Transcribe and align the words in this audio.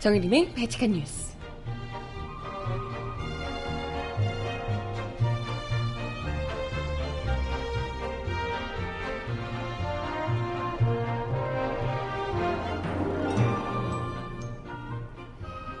정일림의 0.00 0.54
발칙한 0.54 0.92
뉴스. 0.92 1.36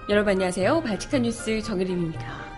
여러분 0.08 0.32
안녕하세요. 0.32 0.82
발칙한 0.82 1.22
뉴스 1.22 1.62
정일림입니다. 1.62 2.48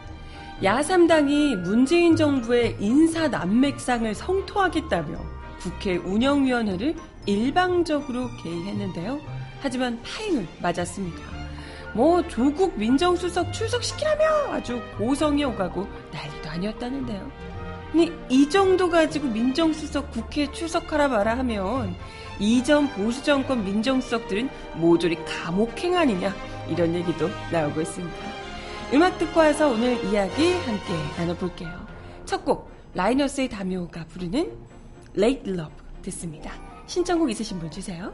야3당이 0.62 1.56
문재인 1.56 2.16
정부의 2.16 2.76
인사 2.80 3.28
난맥상을 3.28 4.14
성토하겠다며 4.14 5.18
국회 5.60 5.96
운영위원회를 5.96 6.96
일방적으로 7.26 8.28
개의했는데요. 8.42 9.20
하지만 9.60 10.00
파행을 10.02 10.46
맞았습니다. 10.62 11.39
뭐 11.94 12.26
조국 12.28 12.78
민정수석 12.78 13.52
출석시키라며 13.52 14.52
아주 14.52 14.80
고성이 14.96 15.44
오가고 15.44 15.86
난리도 16.12 16.48
아니었다는데요. 16.50 17.30
아니 17.92 18.12
이 18.28 18.48
정도 18.48 18.88
가지고 18.88 19.26
민정수석 19.28 20.12
국회에 20.12 20.52
출석하라 20.52 21.08
마라 21.08 21.38
하면 21.38 21.96
이전 22.38 22.88
보수 22.90 23.22
정권 23.24 23.64
민정수석들은 23.64 24.48
모조리 24.76 25.16
감옥행 25.24 25.96
아니냐 25.96 26.34
이런 26.68 26.94
얘기도 26.94 27.28
나오고 27.50 27.80
있습니다. 27.80 28.16
음악 28.94 29.18
듣고 29.18 29.40
와서 29.40 29.68
오늘 29.68 30.02
이야기 30.04 30.52
함께 30.52 30.92
나눠볼게요. 31.18 31.70
첫 32.24 32.44
곡 32.44 32.70
라이너스의 32.94 33.48
다묘가 33.48 34.04
부르는 34.06 34.52
Late 35.16 35.52
Love 35.52 35.74
듣습니다. 36.02 36.52
신청곡 36.86 37.30
있으신 37.30 37.58
분 37.58 37.70
주세요. 37.70 38.12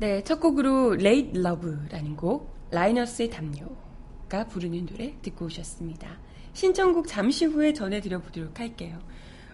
네, 0.00 0.24
첫 0.24 0.40
곡으로 0.40 0.94
Late 0.94 1.38
Love라는 1.38 2.16
곡, 2.16 2.50
라이너스의 2.70 3.28
담요가 3.28 4.46
부르는 4.48 4.86
노래 4.86 5.14
듣고 5.20 5.44
오셨습니다. 5.44 6.18
신청곡 6.54 7.06
잠시 7.06 7.44
후에 7.44 7.74
전해드려보도록 7.74 8.58
할게요. 8.58 8.98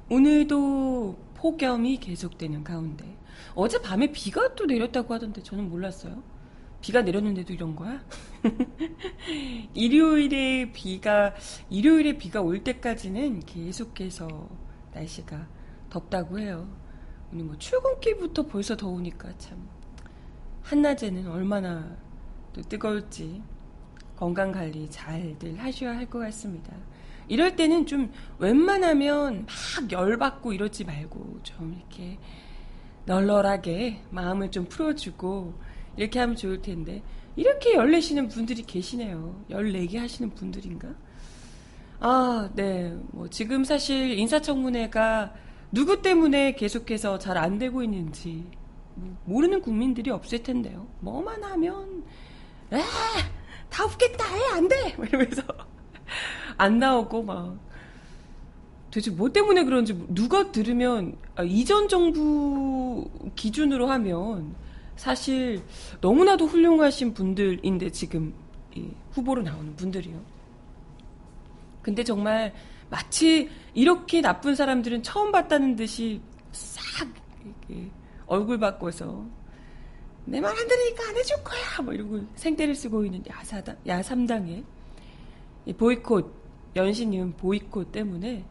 오늘도 0.08 1.18
폭염이 1.34 1.96
계속되는 1.96 2.62
가운데 2.62 3.18
어제 3.56 3.82
밤에 3.82 4.12
비가 4.12 4.54
또 4.54 4.66
내렸다고 4.66 5.14
하던데 5.14 5.42
저는 5.42 5.68
몰랐어요. 5.68 6.22
비가 6.80 7.02
내렸는데도 7.02 7.52
이런 7.52 7.74
거야? 7.74 8.04
일요일에 9.74 10.70
비가 10.72 11.34
일요일에 11.70 12.18
비가 12.18 12.40
올 12.40 12.62
때까지는 12.62 13.40
계속해서 13.40 14.48
날씨가 14.94 15.48
덥다고 15.90 16.38
해요. 16.38 16.68
오늘 17.32 17.46
뭐 17.46 17.58
출근길부터 17.58 18.46
벌써 18.46 18.76
더우니까 18.76 19.36
참 19.38 19.74
한낮에는 20.66 21.28
얼마나 21.30 21.96
또 22.52 22.60
뜨거울지 22.62 23.40
건강 24.16 24.50
관리 24.50 24.88
잘들 24.90 25.58
하셔야 25.58 25.96
할 25.96 26.06
것 26.06 26.18
같습니다. 26.18 26.74
이럴 27.28 27.54
때는 27.56 27.86
좀 27.86 28.12
웬만하면 28.38 29.46
막 29.46 29.92
열받고 29.92 30.52
이러지 30.52 30.84
말고 30.84 31.40
좀 31.42 31.74
이렇게 31.76 32.18
널널하게 33.04 34.02
마음을 34.10 34.50
좀 34.50 34.64
풀어주고 34.66 35.54
이렇게 35.96 36.18
하면 36.20 36.34
좋을 36.36 36.62
텐데 36.62 37.02
이렇게 37.36 37.74
열내시는 37.74 38.28
분들이 38.28 38.62
계시네요. 38.62 39.44
열네개 39.50 39.98
하시는 39.98 40.30
분들인가? 40.30 40.88
아, 42.00 42.50
네. 42.54 42.96
뭐 43.12 43.28
지금 43.28 43.64
사실 43.64 44.18
인사청문회가 44.18 45.32
누구 45.72 46.02
때문에 46.02 46.54
계속해서 46.54 47.18
잘 47.18 47.36
안 47.38 47.58
되고 47.58 47.82
있는지 47.82 48.46
모르는 49.24 49.60
국민들이 49.60 50.10
없을 50.10 50.42
텐데요. 50.42 50.86
뭐만 51.00 51.42
하면 51.42 52.04
에, 52.72 52.80
다 53.68 53.84
없겠다. 53.84 54.24
해, 54.24 54.54
안 54.54 54.68
돼. 54.68 54.96
이러면서 54.98 55.42
안 56.56 56.78
나오고 56.78 57.22
막 57.22 57.58
도대체 58.90 59.10
뭐 59.10 59.30
때문에 59.30 59.64
그런지 59.64 59.94
누가 60.08 60.50
들으면 60.50 61.16
아, 61.34 61.42
이전 61.42 61.88
정부 61.88 63.08
기준으로 63.34 63.88
하면 63.88 64.54
사실 64.96 65.62
너무나도 66.00 66.46
훌륭하신 66.46 67.12
분들인데 67.12 67.90
지금 67.90 68.34
후보로 69.12 69.42
나오는 69.42 69.76
분들이요. 69.76 70.18
근데 71.82 72.02
정말 72.02 72.54
마치 72.88 73.50
이렇게 73.74 74.20
나쁜 74.20 74.54
사람들은 74.54 75.02
처음 75.02 75.30
봤다는 75.30 75.76
듯이 75.76 76.20
싹 76.52 77.08
얼굴 78.26 78.58
바꿔서 78.58 79.24
내 80.24 80.40
말 80.40 80.50
안 80.58 80.66
들으니까 80.66 81.08
안 81.08 81.16
해줄 81.16 81.36
거야 81.44 81.82
뭐 81.84 81.94
이러고 81.94 82.20
생떼를 82.34 82.74
쓰고 82.74 83.04
있는 83.04 83.22
야사당 83.28 83.76
야삼당의 83.86 84.64
보이콧 85.78 86.34
연신이은 86.74 87.36
보이콧 87.36 87.92
때문에 87.92 88.44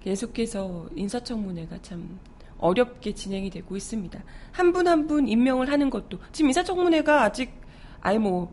계속해서 0.00 0.88
인사청문회가 0.94 1.82
참 1.82 2.18
어렵게 2.58 3.14
진행이 3.14 3.50
되고 3.50 3.76
있습니다. 3.76 4.22
한 4.52 4.72
분 4.72 4.86
한 4.86 5.06
분 5.06 5.28
임명을 5.28 5.70
하는 5.70 5.88
것도 5.90 6.18
지금 6.32 6.50
인사청문회가 6.50 7.22
아직 7.24 7.52
아예 8.00 8.18
뭐 8.18 8.52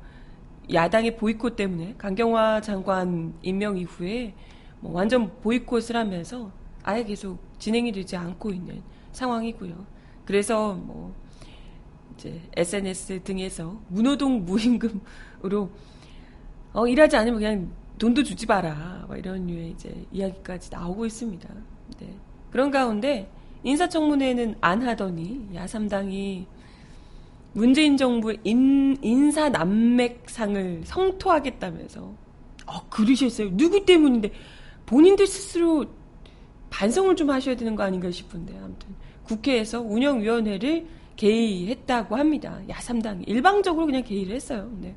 야당의 0.74 1.16
보이콧 1.18 1.56
때문에 1.56 1.96
강경화 1.98 2.62
장관 2.62 3.34
임명 3.42 3.78
이후에 3.78 4.34
뭐 4.82 4.92
완전 4.94 5.32
보이콧을 5.42 5.96
하면서 5.96 6.52
아예 6.84 7.04
계속 7.04 7.38
진행이 7.60 7.92
되지 7.94 8.16
않고 8.18 8.52
있는 8.52 8.82
상황이고요. 9.14 9.97
그래서 10.28 10.74
뭐 10.74 11.16
이제 12.14 12.42
SNS 12.58 13.24
등에서 13.24 13.82
문호동 13.88 14.44
무임금으로 14.44 15.72
어, 16.74 16.86
일하지 16.86 17.16
않으면 17.16 17.40
그냥 17.40 17.72
돈도 17.98 18.24
주지 18.24 18.46
마라. 18.46 19.06
뭐 19.08 19.16
이런 19.16 19.48
류의 19.48 19.72
이제 19.72 20.06
이야기까지 20.12 20.70
나오고 20.70 21.06
있습니다. 21.06 21.50
네. 22.02 22.14
그런 22.52 22.72
가운데 22.72 23.32
인사청문회는 23.64 24.56
안 24.60 24.86
하더니 24.86 25.48
야삼당이 25.56 26.46
문재인 27.54 27.96
정부의 27.96 28.40
인, 28.44 28.98
인사 29.02 29.48
난맥상을 29.48 30.82
성토하겠다면서 30.84 32.02
어, 32.66 32.90
그러셨어요. 32.90 33.56
누구 33.56 33.86
때문인데 33.86 34.34
본인들 34.86 35.26
스스로 35.26 35.86
반성을 36.70 37.16
좀 37.16 37.30
하셔야 37.30 37.56
되는 37.56 37.78
거 37.78 37.84
아닌가 37.84 38.12
싶은데 38.12 38.58
아무튼 38.58 38.94
국회에서 39.28 39.82
운영위원회를 39.82 40.88
개의했다고 41.16 42.16
합니다. 42.16 42.60
야삼당이 42.70 43.24
일방적으로 43.28 43.86
그냥 43.86 44.04
개의를 44.04 44.36
했어요. 44.36 44.70
네. 44.80 44.96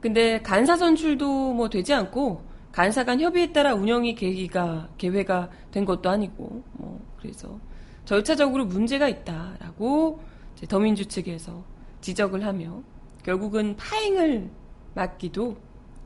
근데 0.00 0.40
간사 0.42 0.76
선출도 0.76 1.54
뭐 1.54 1.68
되지 1.68 1.92
않고 1.92 2.42
간사 2.72 3.04
간 3.04 3.20
협의에 3.20 3.52
따라 3.52 3.74
운영이 3.74 4.14
계기가 4.14 4.88
개회가 4.98 5.50
된 5.70 5.84
것도 5.84 6.08
아니고 6.08 6.62
뭐 6.72 7.00
그래서 7.18 7.58
절차적으로 8.04 8.64
문제가 8.64 9.08
있다라고 9.08 10.20
더민주 10.68 11.06
측에서 11.06 11.64
지적을 12.00 12.44
하며 12.44 12.82
결국은 13.22 13.76
파행을 13.76 14.50
맞기도 14.94 15.56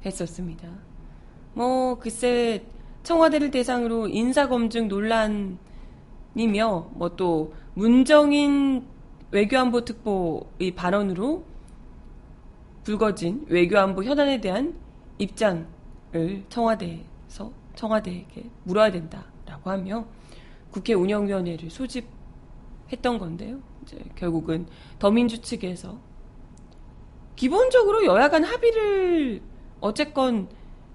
했었습니다. 0.04 0.68
뭐 1.54 1.98
글쎄 1.98 2.64
청와대를 3.02 3.50
대상으로 3.50 4.08
인사검증 4.08 4.88
논란 4.88 5.58
이며 6.34 6.88
뭐 6.92 7.10
또 7.10 7.54
문정인 7.74 8.86
외교안보 9.30 9.84
특보의 9.84 10.72
발언으로 10.74 11.44
불거진 12.84 13.46
외교안보 13.48 14.04
현안에 14.04 14.40
대한 14.40 14.74
입장을 15.18 15.66
청와대에서 16.48 17.52
청와대에게 17.74 18.50
물어야 18.64 18.90
된다라고 18.90 19.70
하며 19.70 20.04
국회 20.70 20.94
운영위원회를 20.94 21.70
소집했던 21.70 23.18
건데요. 23.18 23.60
이제 23.82 23.98
결국은 24.16 24.66
더민주 24.98 25.40
측에서 25.40 25.98
기본적으로 27.36 28.04
여야 28.04 28.28
간 28.28 28.44
합의를 28.44 29.42
어쨌건 29.80 30.48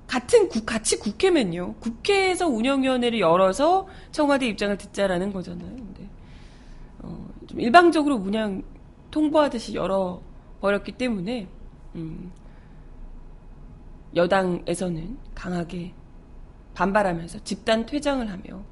같은 0.07 0.47
국, 0.47 0.65
같이 0.65 0.97
국회면요. 0.97 1.75
국회에서 1.75 2.47
운영위원회를 2.47 3.19
열어서 3.19 3.87
청와대 4.11 4.47
입장을 4.47 4.77
듣자라는 4.77 5.33
거잖아요. 5.33 5.69
근데 5.69 6.09
어, 6.99 7.27
좀 7.45 7.59
일방적으로 7.59 8.21
그냥 8.21 8.63
통보하듯이 9.11 9.75
열어 9.75 10.21
버렸기 10.61 10.93
때문에 10.93 11.47
음, 11.95 12.31
여당에서는 14.15 15.17
강하게 15.35 15.93
반발하면서 16.73 17.43
집단 17.43 17.85
퇴장을 17.85 18.29
하며 18.29 18.63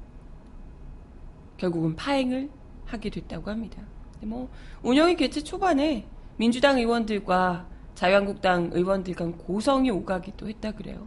결국은 1.58 1.96
파행을 1.96 2.50
하게 2.86 3.10
됐다고 3.10 3.50
합니다. 3.50 3.82
뭐 4.22 4.48
운영이 4.82 5.16
개최 5.16 5.42
초반에 5.42 6.06
민주당 6.36 6.78
의원들과 6.78 7.66
자유한국당 7.94 8.70
의원들 8.72 9.14
간 9.14 9.36
고성이 9.36 9.90
오가기도 9.90 10.48
했다 10.48 10.72
그래요. 10.72 11.06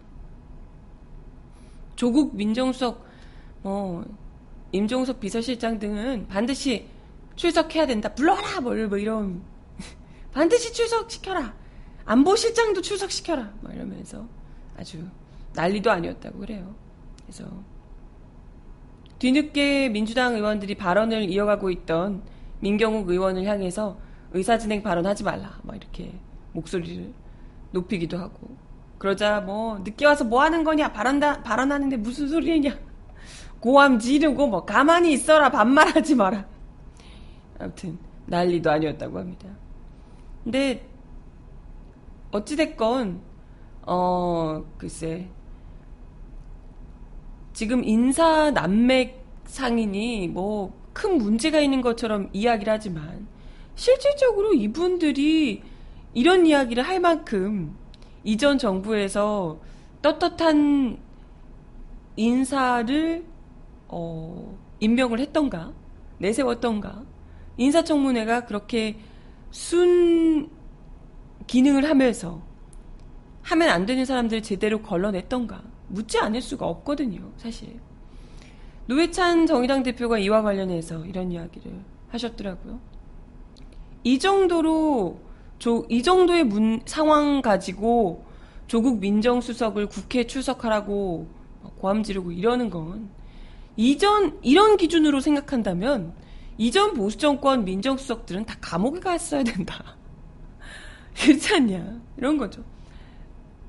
조국 2.00 2.34
민정수석, 2.34 3.06
뭐 3.62 4.06
임종석 4.72 5.20
비서실장 5.20 5.80
등은 5.80 6.30
반드시 6.30 6.88
출석해야 7.36 7.88
된다. 7.88 8.08
불러라! 8.16 8.62
뭐, 8.62 8.74
뭐 8.88 8.98
이런 8.98 9.42
반드시 10.32 10.72
출석시켜라. 10.72 11.54
안보실장도 12.06 12.82
출석시켜라. 12.82 13.52
뭐 13.60 13.74
이러면서 13.74 14.26
아주 14.78 15.06
난리도 15.56 15.92
아니었다고 15.92 16.40
그래요. 16.40 16.74
그래서 17.26 17.44
뒤늦게 19.20 19.90
민주당 19.90 20.36
의원들이 20.36 20.76
발언을 20.76 21.30
이어가고 21.30 21.70
있던 21.70 22.24
민경욱 22.62 23.10
의원을 23.10 23.44
향해서 23.44 24.00
의사진행 24.32 24.84
발언하지 24.84 25.26
말라. 25.26 25.60
막 25.64 25.76
이렇게 25.76 26.14
목소리를 26.54 27.14
높이기도 27.72 28.18
하고. 28.18 28.56
그러자 29.00 29.42
뭐 29.42 29.80
늦게 29.80 30.06
와서 30.06 30.24
뭐 30.24 30.44
하는 30.44 30.64
거냐? 30.64 30.94
발언다 30.94 31.42
발언하는데 31.42 31.98
무슨 31.98 32.28
소리냐? 32.28 32.78
고함 33.60 33.98
지르고 33.98 34.48
뭐 34.48 34.64
가만히 34.66 35.12
있어라. 35.14 35.50
반말하지 35.50 36.14
마라. 36.16 36.46
아무튼 37.60 37.98
난리도 38.28 38.70
아니었다고 38.70 39.18
합니다. 39.18 39.50
근데 40.44 40.88
어찌됐건 42.32 43.20
어 43.88 44.64
글쎄. 44.78 45.28
지금 47.54 47.84
인사 47.84 48.52
난맥 48.52 49.26
상인이 49.46 50.28
뭐 50.28 50.80
큰 51.00 51.18
문제가 51.18 51.62
있는 51.62 51.82
것처럼 51.82 52.30
이야기를 52.34 52.74
하지만 52.74 53.26
실질적으로 53.76 54.54
이분들이 54.54 55.64
이런 56.14 56.46
이야기를 56.46 56.84
할 56.84 57.00
만큼 57.00 57.74
이전 58.24 58.58
정부에서 58.58 59.60
떳떳한 60.02 60.98
인사를 62.16 63.26
어, 63.88 64.58
임명을 64.80 65.20
했던가? 65.20 65.74
내세웠던가? 66.20 67.04
인사청문회가 67.58 68.46
그렇게 68.46 69.00
순 69.52 70.50
기능을 71.48 71.90
하면서 71.90 72.42
하면 73.42 73.70
안 73.70 73.86
되는 73.86 74.06
사람들을 74.06 74.44
제대로 74.44 74.82
걸러냈던가? 74.82 75.64
묻지 75.88 76.20
않을 76.20 76.42
수가 76.42 76.68
없거든요 76.68 77.32
사실. 77.38 77.80
노회찬 78.86 79.46
정의당 79.46 79.84
대표가 79.84 80.18
이와 80.20 80.42
관련해서 80.42 81.06
이런 81.06 81.32
이야기를 81.32 81.72
하셨더라고요. 82.10 82.80
이 84.04 84.20
정도로 84.20 85.20
조, 85.60 85.86
이 85.90 86.02
정도의 86.02 86.46
문, 86.46 86.82
상황 86.86 87.42
가지고 87.42 88.26
조국 88.68 89.00
민정수석을 89.00 89.88
국회에 89.88 90.26
출석하라고 90.26 91.28
고함 91.78 92.04
지르고 92.04 92.32
이러는 92.32 92.70
건 92.70 93.10
이전 93.76 94.40
이런 94.42 94.78
기준으로 94.78 95.20
생각한다면 95.20 96.14
이전 96.58 96.94
보수 96.94 97.18
정권 97.18 97.66
민정수석들은 97.66 98.46
다 98.46 98.58
감옥에 98.60 99.00
갔어야 99.00 99.44
된다. 99.44 99.96
그렇지 101.16 101.56
않냐 101.56 102.02
이런 102.18 102.38
거죠. 102.38 102.64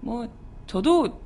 뭐 0.00 0.28
저도 0.66 1.20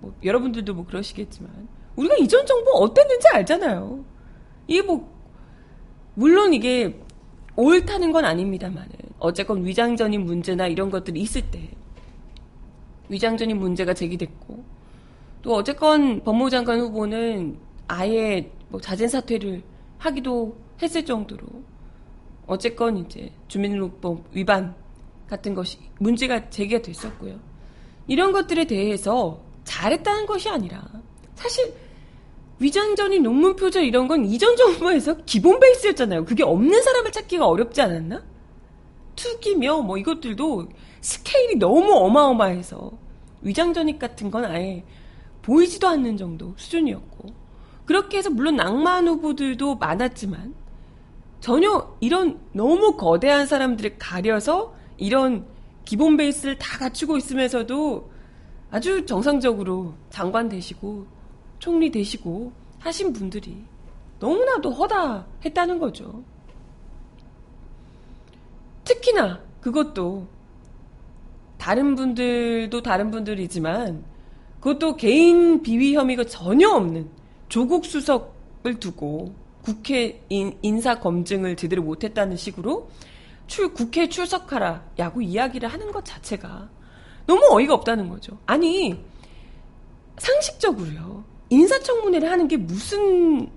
뭐 0.00 0.14
여러분들도 0.22 0.74
뭐 0.74 0.84
그러시겠지만 0.86 1.68
우리가 1.96 2.16
이전 2.16 2.46
정부 2.46 2.72
어땠는지 2.82 3.28
알잖아요. 3.28 4.04
이게 4.66 4.82
뭐 4.82 5.12
물론 6.14 6.52
이게 6.52 7.00
옳다는 7.58 8.12
건 8.12 8.24
아닙니다만은 8.24 8.90
어쨌건 9.18 9.64
위장전입 9.66 10.20
문제나 10.20 10.68
이런 10.68 10.90
것들이 10.90 11.20
있을 11.20 11.42
때 11.50 11.68
위장전입 13.08 13.56
문제가 13.56 13.94
제기됐고 13.94 14.62
또 15.42 15.54
어쨌건 15.54 16.22
법무부 16.22 16.50
장관 16.50 16.78
후보는 16.78 17.58
아예 17.88 18.48
뭐 18.68 18.80
자진 18.80 19.08
사퇴를 19.08 19.64
하기도 19.98 20.56
했을 20.80 21.04
정도로 21.04 21.48
어쨌건 22.46 22.98
이제 22.98 23.32
주민등록법 23.48 24.26
위반 24.34 24.76
같은 25.26 25.52
것이 25.52 25.78
문제가 25.98 26.48
제기가 26.50 26.80
됐었고요. 26.80 27.40
이런 28.06 28.30
것들에 28.30 28.66
대해서 28.66 29.42
잘했다는 29.64 30.26
것이 30.26 30.48
아니라 30.48 30.86
사실 31.34 31.74
위장전이 32.60 33.20
논문 33.20 33.56
표절 33.56 33.84
이런 33.84 34.08
건 34.08 34.24
이전 34.24 34.56
정부에서 34.56 35.16
기본 35.26 35.60
베이스였잖아요. 35.60 36.24
그게 36.24 36.42
없는 36.42 36.82
사람을 36.82 37.12
찾기가 37.12 37.46
어렵지 37.46 37.80
않았나? 37.80 38.22
투기며 39.14 39.82
뭐 39.82 39.98
이것들도 39.98 40.68
스케일이 41.00 41.56
너무 41.56 41.92
어마어마해서 41.92 42.92
위장전입 43.42 43.98
같은 43.98 44.30
건 44.30 44.44
아예 44.44 44.84
보이지도 45.42 45.86
않는 45.88 46.16
정도 46.16 46.54
수준이었고 46.56 47.28
그렇게 47.84 48.18
해서 48.18 48.30
물론 48.30 48.56
낭만 48.56 49.08
후보들도 49.08 49.76
많았지만 49.76 50.54
전혀 51.40 51.96
이런 52.00 52.40
너무 52.52 52.96
거대한 52.96 53.46
사람들을 53.46 53.96
가려서 53.98 54.74
이런 54.96 55.46
기본 55.84 56.16
베이스를 56.16 56.58
다 56.58 56.78
갖추고 56.78 57.16
있으면서도 57.16 58.10
아주 58.70 59.06
정상적으로 59.06 59.94
장관 60.10 60.48
되시고 60.48 61.06
총리 61.58 61.90
되시고 61.90 62.52
하신 62.80 63.12
분들이 63.12 63.64
너무나도 64.20 64.70
허다했다는 64.70 65.78
거죠. 65.78 66.22
특히나 68.84 69.40
그것도 69.60 70.26
다른 71.58 71.94
분들도 71.94 72.82
다른 72.82 73.10
분들이지만 73.10 74.04
그것도 74.60 74.96
개인 74.96 75.62
비위 75.62 75.94
혐의가 75.94 76.24
전혀 76.24 76.68
없는 76.70 77.10
조국 77.48 77.84
수석을 77.84 78.78
두고 78.80 79.34
국회 79.62 80.24
인, 80.30 80.80
사 80.80 80.98
검증을 80.98 81.56
제대로 81.56 81.82
못했다는 81.82 82.36
식으로 82.36 82.88
출, 83.46 83.72
국회 83.74 84.08
출석하라 84.08 84.84
야구 84.98 85.22
이야기를 85.22 85.68
하는 85.68 85.90
것 85.92 86.04
자체가 86.04 86.70
너무 87.26 87.46
어이가 87.50 87.74
없다는 87.74 88.08
거죠. 88.08 88.38
아니 88.46 89.04
상식적으로요. 90.16 91.24
인사청문회를 91.50 92.30
하는 92.30 92.48
게 92.48 92.56
무슨 92.56 93.48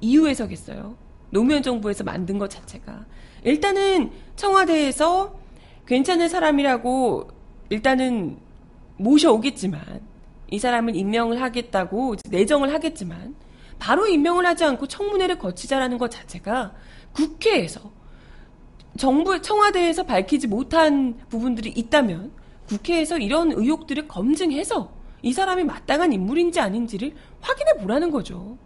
이유에서겠어요? 0.00 0.96
노무현 1.30 1.62
정부에서 1.62 2.04
만든 2.04 2.38
것 2.38 2.50
자체가. 2.50 3.06
일단은 3.44 4.10
청와대에서 4.36 5.38
괜찮은 5.86 6.28
사람이라고 6.28 7.28
일단은 7.70 8.38
모셔오겠지만 8.96 9.80
이 10.50 10.58
사람을 10.58 10.96
임명을 10.96 11.40
하겠다고 11.40 12.16
내정을 12.28 12.74
하겠지만 12.74 13.34
바로 13.78 14.06
임명을 14.06 14.44
하지 14.44 14.64
않고 14.64 14.88
청문회를 14.88 15.38
거치자라는 15.38 15.98
것 15.98 16.10
자체가 16.10 16.74
국회에서 17.12 17.92
정부 18.98 19.40
청와대에서 19.40 20.02
밝히지 20.02 20.48
못한 20.48 21.16
부분들이 21.28 21.70
있다면 21.70 22.32
국회에서 22.66 23.18
이런 23.18 23.52
의혹들을 23.52 24.06
검증해서 24.08 24.92
이 25.22 25.32
사람이 25.32 25.64
마땅한 25.64 26.12
인물인지 26.12 26.60
아닌지를 26.60 27.14
확인해 27.40 27.74
보라는 27.74 28.10
거죠. 28.10 28.56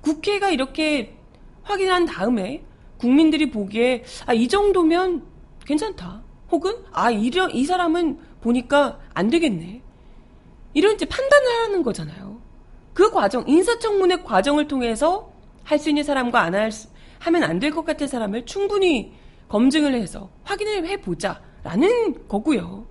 국회가 0.00 0.50
이렇게 0.50 1.16
확인한 1.62 2.04
다음에 2.06 2.64
국민들이 2.98 3.50
보기에 3.50 4.04
아, 4.26 4.32
이 4.32 4.48
정도면 4.48 5.24
괜찮다. 5.64 6.22
혹은 6.50 6.76
아, 6.92 7.10
이런 7.10 7.50
이 7.50 7.64
사람은 7.64 8.18
보니까 8.40 8.98
안 9.14 9.28
되겠네. 9.30 9.82
이런 10.74 10.94
이제 10.94 11.04
판단을 11.06 11.48
하는 11.64 11.82
거잖아요. 11.82 12.40
그 12.94 13.10
과정, 13.10 13.44
인사청문회 13.48 14.22
과정을 14.22 14.68
통해서 14.68 15.32
할 15.64 15.78
수 15.78 15.88
있는 15.90 16.04
사람과 16.04 16.40
안 16.42 16.54
할, 16.54 16.70
하면 17.18 17.42
안 17.42 17.58
될 17.58 17.72
것 17.74 17.84
같은 17.84 18.06
사람을 18.06 18.46
충분히 18.46 19.12
검증을 19.48 19.94
해서 19.94 20.30
확인을 20.44 20.86
해보자라는 20.86 22.28
거고요. 22.28 22.86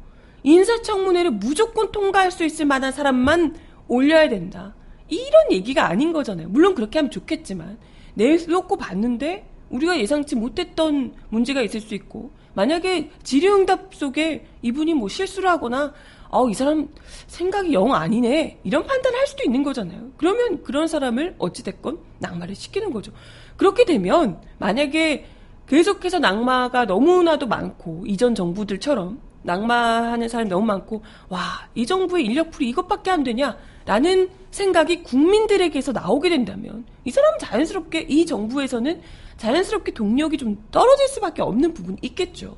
인사청문회를 0.46 1.32
무조건 1.32 1.92
통과할 1.92 2.32
수 2.32 2.46
있을 2.46 2.66
만한 2.66 2.92
사람만 2.92 3.56
올려야 3.88 4.30
된다. 4.30 4.76
이런 5.08 5.52
얘기가 5.52 5.88
아닌 5.88 6.14
거잖아요. 6.14 6.50
물론 6.50 6.76
그렇게 6.76 7.00
하면 7.00 7.12
좋겠지만 7.12 7.78
내놓고 8.14 8.78
봤는데 8.78 9.50
우리가 9.70 10.00
예상치 10.00 10.36
못했던 10.36 11.14
문제가 11.30 11.62
있을 11.62 11.82
수 11.82 11.96
있고 11.96 12.32
만약에 12.54 13.10
질의응답 13.24 13.94
속에 13.96 14.46
이분이 14.62 14.94
뭐 14.94 15.10
실수를 15.10 15.50
하거나 15.50 15.94
아, 16.30 16.46
이 16.50 16.54
사람 16.54 16.90
생각이 17.28 17.74
영 17.74 17.94
아니네. 17.94 18.60
이런 18.64 18.86
판단을 18.86 19.18
할 19.18 19.28
수도 19.28 19.44
있는 19.44 19.64
거잖아요. 19.64 20.12
그러면 20.18 20.64
그런 20.64 20.88
사람을 20.88 21.36
어찌됐건 21.38 22.00
낙마를 22.20 22.56
시키는 22.56 22.92
거죠. 22.92 23.12
그렇게 23.58 23.86
되면 23.86 24.42
만약에 24.58 25.26
계속해서 25.68 26.20
낙마가 26.20 26.86
너무나도 26.86 27.48
많고 27.48 28.04
이전 28.06 28.36
정부들처럼 28.36 29.20
낙마하는 29.46 30.28
사람이 30.28 30.50
너무 30.50 30.66
많고 30.66 31.02
와, 31.30 31.40
이 31.76 31.86
정부의 31.86 32.26
인력풀이 32.26 32.68
이것밖에 32.70 33.12
안 33.12 33.24
되냐? 33.24 33.58
라는 33.86 34.30
생각이 34.52 35.04
국민들에게서 35.04 35.92
나오게 35.92 36.30
된다면 36.30 36.86
이 37.04 37.12
사람은 37.12 37.38
자연스럽게 37.40 38.08
이 38.10 38.26
정부에서는 38.26 39.02
자연스럽게 39.38 39.94
동력이 39.94 40.38
좀 40.38 40.58
떨어질 40.72 41.08
수밖에 41.10 41.42
없는 41.42 41.74
부분이 41.74 42.00
있겠죠. 42.02 42.56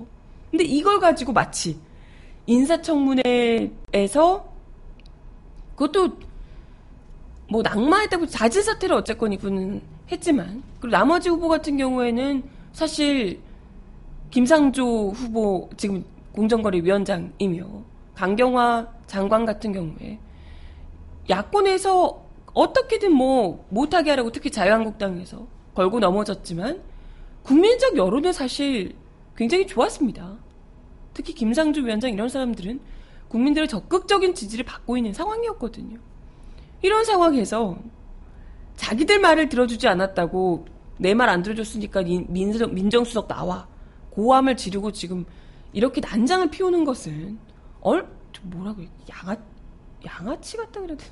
근데 0.50 0.64
이걸 0.64 1.00
가지고 1.00 1.34
마치 1.34 1.78
인사청문회에서 2.46 3.70
그것도 5.76 6.18
뭐 7.50 7.62
낙마했다고 7.62 8.28
자진 8.28 8.64
사퇴를 8.64 8.96
어쨌건 8.96 9.34
이분은 9.34 9.82
했지만 10.12 10.64
그리고 10.80 10.96
나머지 10.96 11.30
후보 11.30 11.50
같은 11.50 11.78
경우에는 11.78 12.44
사실 12.72 13.40
김상조 14.32 15.10
후보 15.10 15.70
지금 15.78 16.06
공정거래 16.38 16.78
위원장이며 16.84 17.66
강경화 18.14 18.88
장관 19.08 19.44
같은 19.46 19.74
경우에 19.74 20.20
야권에서 21.28 22.26
어떻게든 22.54 23.12
뭐 23.12 23.66
못하게 23.70 24.12
하라고 24.12 24.32
특히 24.32 24.52
자유한국당에서 24.52 25.48
걸고 25.74 26.00
넘어졌지만 26.00 26.84
국민적 27.42 27.98
여론은 27.98 28.34
사실 28.34 28.96
굉장히 29.36 29.66
좋았습니다. 29.66 30.38
특히 31.16 31.34
김상주 31.34 31.84
위원장 31.84 32.12
이런 32.12 32.30
사람들은 32.30 32.80
국민들의 33.30 33.68
적극적인 33.68 34.36
지지를 34.36 34.64
받고 34.64 34.96
있는 34.96 35.14
상황이었거든요. 35.14 35.98
이런 36.84 37.04
상황에서 37.04 37.78
자기들 38.76 39.20
말을 39.20 39.50
들어주지 39.50 39.88
않았다고 39.88 40.66
내 41.00 41.14
말 41.16 41.30
안 41.30 41.42
들어줬으니까 41.42 42.04
민정, 42.04 42.74
민정수석 42.74 43.28
나와 43.28 43.68
고함을 44.12 44.56
지르고 44.56 44.92
지금 44.92 45.26
이렇게 45.74 46.02
난장을 46.02 46.50
피우는 46.50 46.84
것은 46.86 47.38
얼 47.82 48.08
뭐라고 48.44 48.84
양아 49.10 49.36
양아치 50.06 50.58
같다 50.58 50.80
그래도 50.82 51.04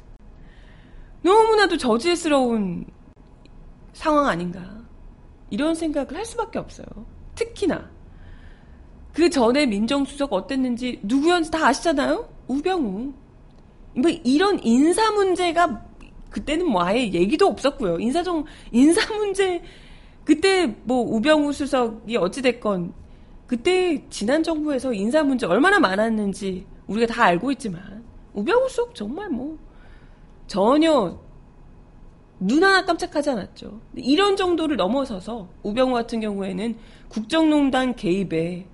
너무나도 1.22 1.78
저질스러운 1.78 2.86
상황 3.94 4.28
아닌가 4.28 4.86
이런 5.50 5.74
생각을 5.74 6.16
할 6.16 6.26
수밖에 6.26 6.60
없어요. 6.60 6.86
특히나 7.34 7.90
그 9.14 9.30
전에 9.30 9.66
민정수석 9.66 10.34
어땠는지 10.34 11.00
누구였는지 11.04 11.50
다 11.52 11.68
아시잖아요? 11.68 12.30
우병우. 12.48 13.14
뭐 13.98 14.12
이런 14.24 14.60
인사 14.64 15.10
문제가 15.12 15.86
그때는 16.30 16.70
뭐 16.70 16.84
아예 16.84 17.12
얘기도 17.14 17.48
없었고요. 17.48 18.00
인사정 18.00 18.44
인사 18.72 19.14
문제 19.14 19.64
그때 20.26 20.76
뭐 20.84 21.00
우병우 21.02 21.54
수석이 21.54 22.18
어찌 22.18 22.42
됐건 22.42 22.94
그때 23.48 24.04
지난 24.10 24.44
정부에서 24.44 24.94
인사 24.94 25.24
문제 25.24 25.46
얼마나 25.46 25.80
많았는지 25.80 26.66
우리가 26.88 27.14
다 27.14 27.24
알고 27.26 27.52
있지만 27.54 28.04
우병우 28.34 28.70
수석 28.70 28.96
정말 28.96 29.30
뭐 29.30 29.58
전혀 30.48 31.20
눈 32.40 32.64
하나 32.64 32.84
깜짝하지 32.86 33.30
않았죠. 33.30 33.80
이런 33.96 34.36
정도를 34.36 34.76
넘어서서 34.76 35.48
우병우 35.64 35.94
같은 35.94 36.20
경우에는 36.20 36.76
국정농단 37.08 37.96
개입에 37.96 38.68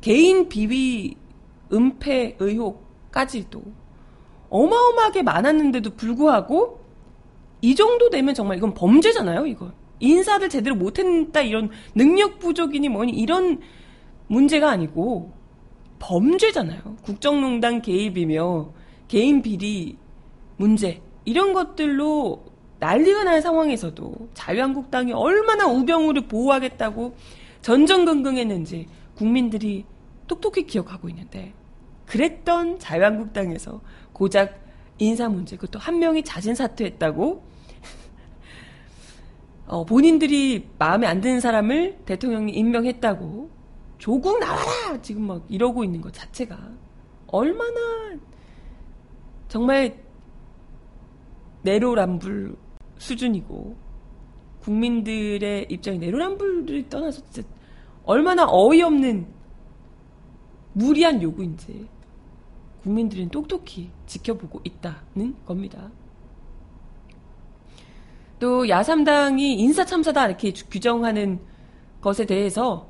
개인 0.00 0.48
비위 0.48 1.16
은폐 1.72 2.36
의혹까지도 2.38 3.62
어마어마하게 4.48 5.22
많았는데도 5.22 5.94
불구하고 5.94 6.80
이 7.62 7.74
정도 7.74 8.10
되면 8.10 8.34
정말 8.34 8.58
이건 8.58 8.74
범죄잖아요, 8.74 9.46
이건. 9.46 9.72
인사를 9.98 10.46
제대로 10.48 10.76
못했다 10.76 11.40
이런 11.40 11.70
능력 11.94 12.38
부족이니 12.38 12.88
뭐니 12.88 13.12
이런 13.12 13.60
문제가 14.28 14.70
아니고 14.70 15.32
범죄잖아요. 15.98 16.96
국정농단 17.02 17.82
개입이며 17.82 18.72
개인 19.08 19.42
비리 19.42 19.96
문제 20.56 21.02
이런 21.24 21.52
것들로 21.52 22.44
난리가 22.78 23.24
난 23.24 23.40
상황에서도 23.40 24.28
자유한국당이 24.34 25.12
얼마나 25.12 25.66
우병우를 25.66 26.28
보호하겠다고 26.28 27.16
전전긍긍했는지 27.62 28.86
국민들이 29.16 29.84
똑똑히 30.26 30.66
기억하고 30.66 31.08
있는데 31.08 31.54
그랬던 32.06 32.78
자유한국당에서 32.78 33.80
고작 34.12 34.60
인사 34.98 35.28
문제 35.28 35.56
그것도 35.56 35.78
한 35.78 35.98
명이 35.98 36.22
자진 36.22 36.54
사퇴했다고 36.54 37.42
어, 39.66 39.84
본인들이 39.84 40.68
마음에 40.78 41.06
안 41.06 41.20
드는 41.20 41.40
사람을 41.40 41.98
대통령이 42.04 42.52
임명했다고 42.52 43.55
조국 43.98 44.38
나와라 44.38 45.00
지금 45.02 45.26
막 45.26 45.44
이러고 45.48 45.84
있는 45.84 46.00
것 46.00 46.12
자체가 46.12 46.58
얼마나 47.28 48.16
정말 49.48 50.02
내로남불 51.62 52.56
수준이고 52.98 53.76
국민들의 54.60 55.66
입장이 55.70 55.98
내로남불을 55.98 56.88
떠나서 56.88 57.22
진짜 57.30 57.48
얼마나 58.04 58.46
어이없는 58.48 59.26
무리한 60.72 61.22
요구인지 61.22 61.88
국민들은 62.82 63.30
똑똑히 63.30 63.90
지켜보고 64.06 64.60
있다는 64.62 65.34
겁니다. 65.44 65.90
또 68.38 68.68
야삼당이 68.68 69.54
인사참사다 69.54 70.26
이렇게 70.28 70.52
규정하는 70.52 71.40
것에 72.00 72.26
대해서 72.26 72.88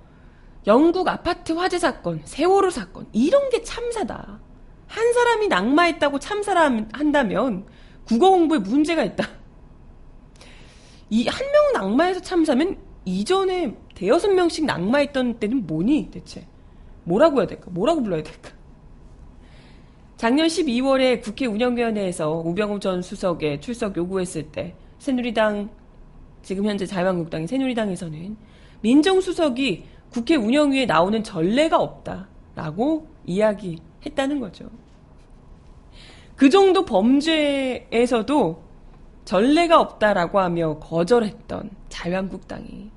영국 0.67 1.07
아파트 1.09 1.53
화재 1.53 1.79
사건, 1.79 2.21
세월호 2.25 2.71
사건 2.71 3.07
이런 3.13 3.51
게 3.51 3.63
참사다. 3.63 4.41
한 4.89 5.13
사람이 5.13 5.49
낙마했다고 5.49 6.19
참사를 6.19 6.89
한다면 6.93 7.67
국어 8.05 8.31
공부에 8.31 8.59
문제가 8.59 9.05
있다. 9.05 9.25
이 11.11 11.27
한 11.29 11.47
명 11.53 11.73
낙마해서 11.73 12.21
참사면 12.21 12.77
이전에 13.05 13.77
대여섯 13.95 14.33
명씩 14.33 14.65
낙마했던 14.65 15.39
때는 15.39 15.67
뭐니 15.67 16.11
대체? 16.11 16.47
뭐라고 17.05 17.39
해야 17.41 17.47
될까? 17.47 17.71
뭐라고 17.71 18.03
불러야 18.03 18.23
될까? 18.25 18.51
작년 20.17 20.49
12월에 20.49 21.23
국회 21.23 21.47
운영위원회에서 21.47 22.43
우병우 22.45 22.81
전 22.81 23.03
수석의 23.03 23.61
출석 23.61 23.97
요구했을 23.97 24.51
때 24.51 24.75
새누리당 24.99 25.71
지금 26.43 26.65
현재 26.65 26.87
자유한국당인 26.87 27.47
새누리당에서는 27.47 28.37
민정수석이 28.81 29.85
국회 30.17 30.35
운영위에 30.35 30.87
나오는 30.87 31.23
전례가 31.23 31.79
없다라고 31.79 33.07
이야기했다는 33.27 34.41
거죠. 34.41 34.71
그 36.37 36.49
정도 36.49 36.87
범죄에서도 36.87 38.63
전례가 39.27 39.79
없다라고 39.79 40.41
하며 40.41 40.79
거절했던 40.79 41.69
자유한국당이 41.91 42.91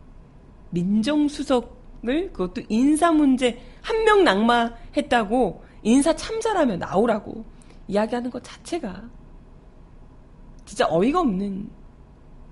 민정수석을 0.70 2.32
그것도 2.32 2.62
인사 2.70 3.12
문제 3.12 3.60
한 3.82 4.06
명 4.06 4.24
낙마했다고 4.24 5.62
인사 5.84 6.16
참사라면 6.16 6.80
나오라고 6.80 7.44
이야기하는 7.90 8.32
것 8.32 8.42
자체가 8.46 9.10
진짜 10.64 10.88
어이가 10.90 11.20
없는 11.20 11.70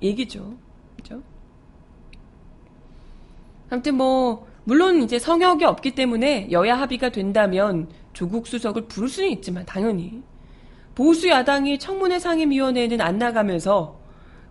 얘기죠. 0.01 0.57
그죠? 0.97 1.23
아무튼 3.69 3.95
뭐, 3.95 4.46
물론 4.67 5.01
이제 5.01 5.17
성역이 5.17 5.63
없기 5.63 5.91
때문에 5.95 6.51
여야 6.51 6.77
합의가 6.77 7.07
된다면 7.07 7.87
조국 8.11 8.47
수석을 8.47 8.87
부를 8.89 9.07
수는 9.07 9.29
있지만, 9.29 9.65
당연히. 9.65 10.21
보수 10.93 11.29
야당이 11.29 11.79
청문회 11.79 12.19
상임위원회에는 12.19 12.99
안 12.99 13.17
나가면서 13.17 13.97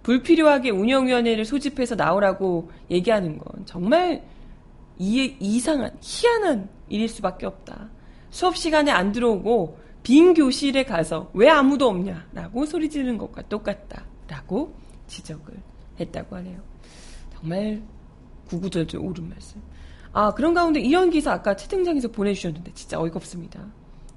불필요하게 0.04 0.70
운영위원회를 0.70 1.44
소집해서 1.44 1.96
나오라고 1.96 2.70
얘기하는 2.90 3.36
건 3.36 3.66
정말 3.66 4.22
이, 4.98 5.36
이상한, 5.38 5.90
희한한 6.00 6.70
일일 6.88 7.10
수밖에 7.10 7.44
없다. 7.44 7.90
수업 8.30 8.56
시간에 8.56 8.90
안 8.90 9.12
들어오고 9.12 9.78
빈 10.02 10.32
교실에 10.32 10.84
가서 10.84 11.30
왜 11.34 11.50
아무도 11.50 11.88
없냐라고 11.88 12.64
소리 12.64 12.88
지르는 12.88 13.18
것과 13.18 13.42
똑같다라고 13.48 14.74
지적을 15.08 15.52
했다고 16.00 16.36
하네요. 16.36 16.62
정말 17.34 17.82
구구절절 18.48 18.98
옳은 19.02 19.28
말씀. 19.28 19.60
아, 20.18 20.32
그런 20.32 20.54
가운데 20.54 20.80
이런 20.80 21.10
기사 21.10 21.30
아까 21.30 21.54
채팅창에서 21.54 22.08
보내주셨는데 22.08 22.72
진짜 22.72 22.98
어이가 22.98 23.16
없습니다. 23.16 23.60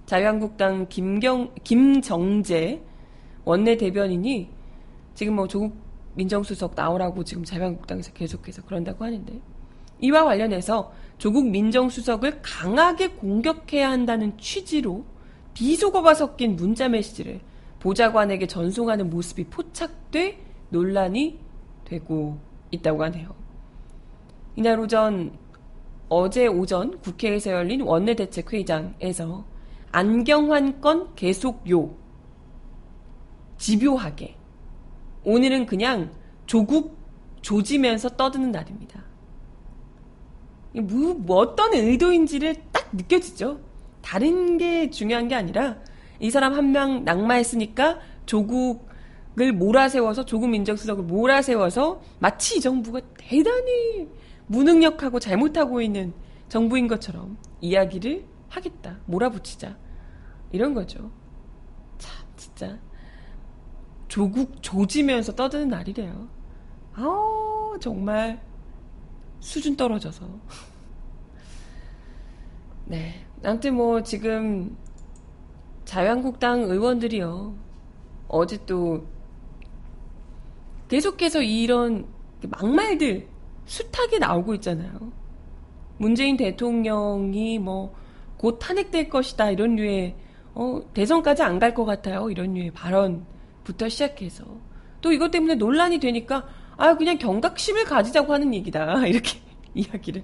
자유한국당 0.06 0.88
김경, 0.88 1.54
김정재 1.66 2.82
원내 3.44 3.76
대변인이 3.76 4.50
지금 5.14 5.36
뭐 5.36 5.46
조국 5.50 5.76
민정수석 6.16 6.72
나오라고 6.74 7.26
지금 7.26 7.44
자유한국당에서 7.44 8.14
계속해서 8.14 8.62
그런다고 8.62 9.04
하는데 9.04 9.42
이와 10.00 10.24
관련해서 10.24 10.94
조국 11.18 11.50
민정수석을 11.50 12.44
강하게 12.44 13.10
공격해야 13.10 13.92
한다는 13.92 14.38
취지로 14.38 15.04
비속어가 15.54 16.14
섞인 16.14 16.56
문자 16.56 16.88
메시지를 16.88 17.42
보좌관에게 17.82 18.48
전송하는 18.48 19.10
모습이 19.10 19.48
포착돼 19.48 20.40
논란이 20.70 21.38
되고 21.84 22.40
있다고 22.72 23.04
하네요. 23.04 23.36
이날 24.56 24.80
오전 24.80 25.38
어제 26.10 26.48
오전 26.48 27.00
국회에서 27.02 27.52
열린 27.52 27.82
원내대책회의장에서 27.82 29.46
안경환 29.92 30.82
건 30.82 31.14
계속 31.16 31.70
요 31.70 31.96
집요하게 33.58 34.36
오늘은 35.24 35.66
그냥 35.66 36.12
조국 36.46 36.98
조지면서 37.42 38.10
떠드는 38.10 38.52
날입니다. 38.52 39.04
뭐, 40.74 41.14
뭐 41.14 41.38
어떤 41.38 41.74
의도인지를 41.74 42.56
딱 42.72 42.90
느껴지죠. 42.94 43.60
다른 44.02 44.58
게 44.58 44.90
중요한 44.90 45.28
게 45.28 45.36
아니라 45.36 45.78
이 46.20 46.30
사람 46.32 46.54
한 46.54 46.72
명 46.72 47.04
낙마했으니까 47.04 48.00
조국을 48.26 49.52
몰아세워서 49.54 50.26
조국 50.26 50.50
민정수석을 50.50 51.04
몰아세워서 51.04 52.02
마치 52.20 52.58
이 52.58 52.62
정부가 52.62 53.02
대단히 53.18 54.08
무능력하고 54.50 55.20
잘못하고 55.20 55.82
있는 55.82 56.14
정부인 56.50 56.88
것처럼 56.88 57.38
이야기를 57.62 58.26
하겠다. 58.50 58.98
몰아붙이자. 59.06 59.78
이런 60.52 60.74
거죠. 60.74 61.12
참, 62.00 62.26
진짜. 62.36 62.80
조국 64.08 64.62
조지면서 64.62 65.36
떠드는 65.36 65.70
날이래요. 65.70 66.28
아 66.94 67.74
정말 67.80 68.42
수준 69.40 69.78
떨어져서. 69.78 70.26
네. 72.86 73.24
아무튼 73.44 73.76
뭐 73.76 74.02
지금 74.02 74.76
자유한국당 75.86 76.64
의원들이요. 76.64 77.56
어제 78.28 78.66
또 78.66 79.06
계속해서 80.88 81.44
이런 81.44 82.08
막말들 82.42 83.28
숱하게 83.70 84.20
나오고 84.20 84.56
있잖아요. 84.56 84.92
문재인 85.98 86.36
대통령이 86.38 87.60
뭐 87.60 87.94
곧 88.40 88.58
탄핵될 88.58 89.10
것이다 89.10 89.52
이런 89.52 89.76
류의 89.76 90.16
어, 90.56 90.82
대선까지 90.94 91.44
안 91.44 91.60
갈 91.60 91.74
것 91.74 91.84
같아요 91.86 92.30
이런 92.32 92.54
류의 92.54 92.72
발언 92.72 93.26
부터 93.66 93.90
시작해서 93.90 94.46
또 95.02 95.12
이것 95.12 95.30
때문에 95.30 95.56
논란이 95.56 96.00
되니까 96.00 96.48
아 96.78 96.96
그냥 96.96 97.18
경각심을 97.18 97.84
가지자고 97.84 98.34
하는 98.34 98.54
얘기다 98.54 99.06
이렇게 99.08 99.40
이야기를 99.76 100.24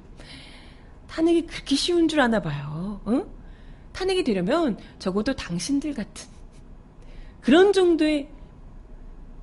탄핵이 1.10 1.46
그렇게 1.46 1.76
쉬운 1.76 2.08
줄 2.08 2.22
아나 2.22 2.40
봐요. 2.40 3.02
응? 3.08 3.26
탄핵이 3.92 4.24
되려면 4.24 4.78
적어도 4.98 5.34
당신들 5.36 5.94
같은 5.94 6.28
그런 7.42 7.74
정도의 7.74 8.30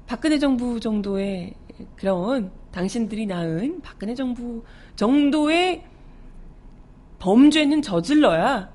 박근혜 0.06 0.38
정부 0.38 0.80
정도의 0.80 1.54
그런 1.96 2.52
당신들이 2.70 3.26
낳은 3.26 3.80
박근혜 3.82 4.14
정부 4.14 4.64
정도의 4.96 5.84
범죄는 7.18 7.82
저질러야 7.82 8.72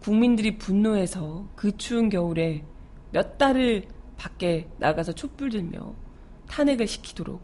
국민들이 0.00 0.58
분노해서 0.58 1.48
그 1.54 1.76
추운 1.76 2.08
겨울에 2.08 2.64
몇 3.10 3.38
달을 3.38 3.86
밖에 4.16 4.68
나가서 4.78 5.12
촛불 5.12 5.50
들며 5.50 5.94
탄핵을 6.48 6.86
시키도록 6.86 7.40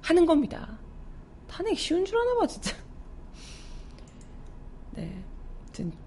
하는 0.00 0.26
겁니다. 0.26 0.78
탄핵 1.48 1.78
쉬운 1.78 2.04
줄 2.04 2.18
아나 2.18 2.34
봐, 2.34 2.46
진짜. 2.46 2.76
네. 4.92 5.22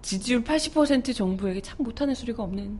지지율 0.01 0.43
80% 0.43 1.13
정부에게 1.15 1.61
참 1.61 1.77
못하는 1.79 2.13
소리가 2.13 2.43
없는. 2.43 2.79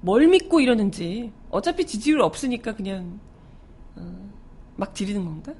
뭘 0.00 0.28
믿고 0.28 0.60
이러는지. 0.60 1.32
어차피 1.50 1.86
지지율 1.86 2.20
없으니까 2.20 2.74
그냥, 2.74 3.20
어, 4.00 4.30
막 4.76 4.94
지르는 4.94 5.24
건가? 5.24 5.54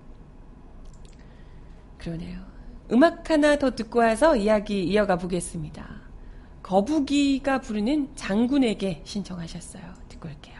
그러네요. 1.99 2.41
음악 2.93 3.31
하나 3.31 3.57
더 3.59 3.71
듣고 3.75 4.01
와서 4.01 4.35
이야기 4.37 4.83
이어가 4.85 5.17
보겠습니다. 5.17 6.01
거북이가 6.63 7.61
부르는 7.61 8.15
장군에게 8.17 9.03
신청하셨어요. 9.05 9.83
듣고 10.09 10.29
올게요. 10.29 10.60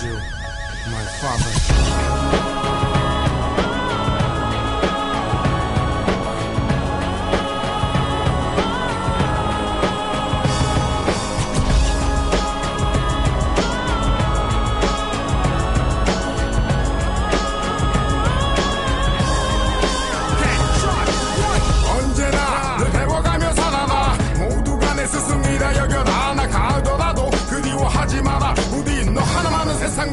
You, 0.00 0.14
my 0.90 1.04
father. 1.20 2.61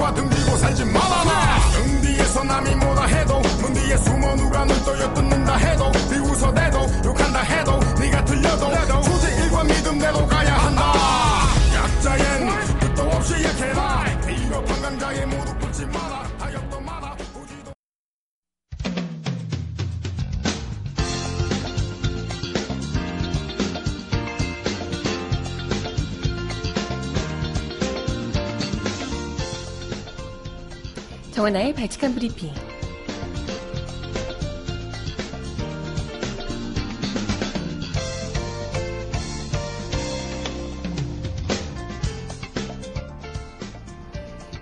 세상과 0.10 0.14
등지고 0.14 0.58
살지 0.58 0.86
말아라. 0.86 1.60
등 1.74 2.02
뒤에서 2.02 2.44
남이 2.44 2.76
뭐라 2.76 3.04
해도 3.06 3.42
문 3.62 3.74
뒤에 3.74 3.98
숨어 3.98 4.36
누가 4.36 4.66
널 4.66 4.84
떠엿듣는다 4.84 5.56
해도 5.56 5.79
비웃어대도 5.79 5.79
정원아의 31.50 31.74
발칙한 31.74 32.14
브리핑. 32.14 32.52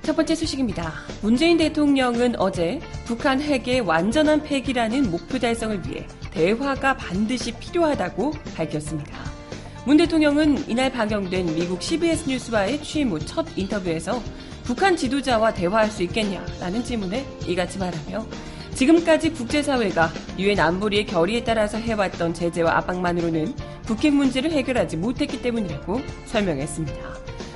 첫 0.02 0.16
번째 0.16 0.36
소식입니다. 0.36 0.94
문재인 1.22 1.58
대통령은 1.58 2.40
어제 2.40 2.80
북한 3.06 3.42
핵의 3.42 3.82
완전한 3.82 4.42
폐기라는 4.44 5.12
목표 5.12 5.40
달성을 5.40 5.82
위해 5.88 6.08
대화가 6.32 6.96
반드시 6.96 7.52
필요하다고 7.52 8.32
밝혔습니다. 8.56 9.28
문 9.86 9.98
대통령은 9.98 10.70
이날 10.70 10.92
방영된 10.92 11.56
미국 11.56 11.82
CBS 11.82 12.30
뉴스와의 12.30 12.82
취임 12.82 13.10
후 13.10 13.20
첫 13.20 13.46
인터뷰에서 13.58 14.22
북한 14.68 14.98
지도자와 14.98 15.54
대화할 15.54 15.90
수 15.90 16.04
있겠냐라는 16.04 16.84
질문에 16.84 17.26
이같이 17.48 17.80
말하며 17.80 18.28
지금까지 18.76 19.32
국제사회가 19.32 20.12
유엔 20.38 20.60
안보리의 20.60 21.06
결의에 21.06 21.42
따라서 21.46 21.78
해왔던 21.78 22.34
제재와 22.34 22.76
압박만으로는 22.80 23.56
북핵 23.86 24.14
문제를 24.14 24.52
해결하지 24.52 24.98
못했기 24.98 25.42
때문이라고 25.42 26.02
설명했습니다. 26.26 27.02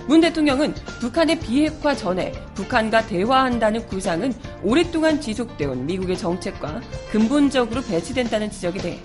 문 0.08 0.21
대통령은 0.21 0.74
북한의 1.02 1.41
비핵화 1.41 1.93
전에 1.93 2.32
북한과 2.56 3.06
대화한다는 3.08 3.86
구상은 3.88 4.34
오랫동안 4.63 5.19
지속되어 5.19 5.71
온 5.71 5.86
미국의 5.86 6.17
정책과 6.17 6.82
근본적으로 7.12 7.82
배치된다는 7.82 8.50
지적에 8.50 8.80
대해 8.80 9.00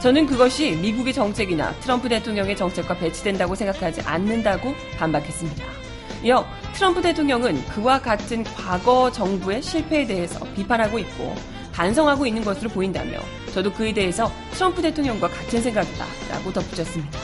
저는 0.00 0.26
그것이 0.26 0.76
미국의 0.76 1.12
정책이나 1.12 1.72
트럼프 1.80 2.08
대통령의 2.08 2.56
정책과 2.56 2.98
배치된다고 2.98 3.56
생각하지 3.56 4.02
않는다고 4.02 4.72
반박했습니다. 4.96 5.77
이어 6.22 6.44
트럼프 6.74 7.00
대통령은 7.00 7.64
그와 7.66 8.00
같은 8.00 8.44
과거 8.44 9.10
정부의 9.10 9.62
실패에 9.62 10.06
대해서 10.06 10.44
비판하고 10.54 10.98
있고 10.98 11.34
반성하고 11.72 12.26
있는 12.26 12.44
것으로 12.44 12.70
보인다며 12.70 13.18
저도 13.54 13.72
그에 13.72 13.92
대해서 13.92 14.30
트럼프 14.52 14.82
대통령과 14.82 15.28
같은 15.28 15.62
생각이다 15.62 16.04
라고 16.30 16.52
덧붙였습니다. 16.52 17.18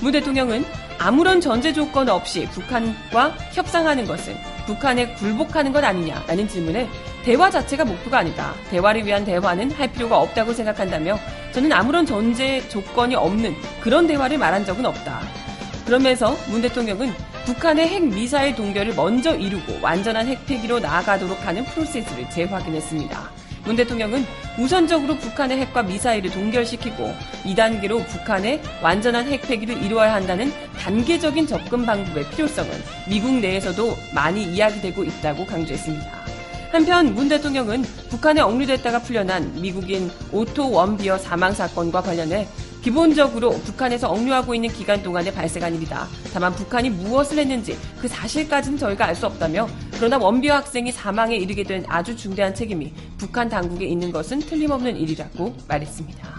문 0.00 0.12
대통령은 0.12 0.64
아무런 0.98 1.40
전제 1.40 1.72
조건 1.72 2.08
없이 2.08 2.46
북한과 2.50 3.34
협상하는 3.52 4.06
것은 4.06 4.36
북한에 4.66 5.14
굴복하는 5.14 5.72
것 5.72 5.82
아니냐라는 5.84 6.48
질문에 6.48 6.88
대화 7.24 7.50
자체가 7.50 7.84
목표가 7.84 8.18
아니다. 8.18 8.54
대화를 8.70 9.04
위한 9.04 9.24
대화는 9.24 9.72
할 9.72 9.90
필요가 9.90 10.18
없다고 10.20 10.52
생각한다며 10.52 11.18
저는 11.52 11.72
아무런 11.72 12.06
전제 12.06 12.66
조건이 12.68 13.14
없는 13.16 13.54
그런 13.80 14.06
대화를 14.06 14.38
말한 14.38 14.64
적은 14.64 14.86
없다. 14.86 15.45
그러면서 15.86 16.36
문 16.50 16.60
대통령은 16.62 17.12
북한의 17.44 17.86
핵 17.86 18.04
미사일 18.04 18.56
동결을 18.56 18.96
먼저 18.96 19.36
이루고 19.36 19.78
완전한 19.80 20.26
핵 20.26 20.44
폐기로 20.44 20.80
나아가도록 20.80 21.46
하는 21.46 21.64
프로세스를 21.64 22.28
재확인했습니다. 22.28 23.30
문 23.64 23.76
대통령은 23.76 24.24
우선적으로 24.58 25.16
북한의 25.16 25.58
핵과 25.58 25.84
미사일을 25.84 26.30
동결시키고 26.30 27.14
2단계로 27.44 28.04
북한의 28.04 28.60
완전한 28.82 29.28
핵 29.28 29.42
폐기를 29.42 29.80
이루어야 29.80 30.14
한다는 30.14 30.52
단계적인 30.76 31.46
접근 31.46 31.86
방법의 31.86 32.30
필요성은 32.30 32.70
미국 33.08 33.34
내에서도 33.34 33.94
많이 34.12 34.42
이야기되고 34.42 35.04
있다고 35.04 35.46
강조했습니다. 35.46 36.26
한편 36.72 37.14
문 37.14 37.28
대통령은 37.28 37.82
북한에 38.10 38.40
억류됐다가 38.40 39.00
풀려난 39.00 39.52
미국인 39.60 40.10
오토 40.32 40.70
웜비어 40.70 41.16
사망 41.16 41.52
사건과 41.52 42.02
관련해 42.02 42.46
기본적으로 42.86 43.50
북한에서 43.50 44.08
억류하고 44.08 44.54
있는 44.54 44.68
기간 44.68 45.02
동안에 45.02 45.32
발생한 45.32 45.74
일이다. 45.74 46.06
다만 46.32 46.54
북한이 46.54 46.90
무엇을 46.90 47.36
했는지 47.36 47.76
그 48.00 48.06
사실까지는 48.06 48.78
저희가 48.78 49.06
알 49.06 49.16
수 49.16 49.26
없다며 49.26 49.66
그러나 49.94 50.18
원비어 50.18 50.54
학생이 50.54 50.92
사망에 50.92 51.34
이르게 51.34 51.64
된 51.64 51.84
아주 51.88 52.14
중대한 52.14 52.54
책임이 52.54 52.92
북한 53.18 53.48
당국에 53.48 53.86
있는 53.86 54.12
것은 54.12 54.38
틀림없는 54.38 54.96
일이라고 54.98 55.56
말했습니다. 55.66 56.36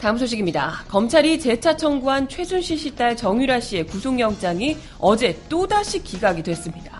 다음 0.00 0.18
소식입니다. 0.18 0.84
검찰이 0.88 1.38
재차 1.38 1.76
청구한 1.76 2.28
최순실 2.28 2.76
씨 2.76 2.96
딸 2.96 3.16
정유라 3.16 3.60
씨의 3.60 3.86
구속영장이 3.86 4.76
어제 4.98 5.38
또다시 5.48 6.02
기각이 6.02 6.42
됐습니다. 6.42 6.93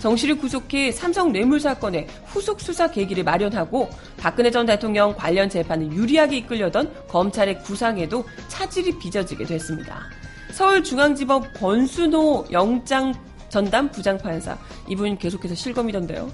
정 0.00 0.16
씨를 0.16 0.38
구속해 0.38 0.92
삼성 0.92 1.32
뇌물 1.32 1.58
사건의 1.58 2.06
후속 2.26 2.60
수사 2.60 2.88
계기를 2.88 3.24
마련하고 3.24 3.88
박근혜 4.16 4.50
전 4.50 4.66
대통령 4.66 5.14
관련 5.16 5.48
재판을 5.48 5.92
유리하게 5.92 6.36
이끌려던 6.38 7.08
검찰의 7.08 7.62
구상에도 7.62 8.24
차질이 8.46 8.96
빚어지게 8.98 9.44
됐습니다. 9.44 10.08
서울중앙지법 10.52 11.54
권순호 11.54 12.46
영장 12.52 13.12
전담 13.48 13.90
부장판사 13.90 14.56
이분 14.88 15.16
계속해서 15.18 15.54
실검이던데요. 15.54 16.30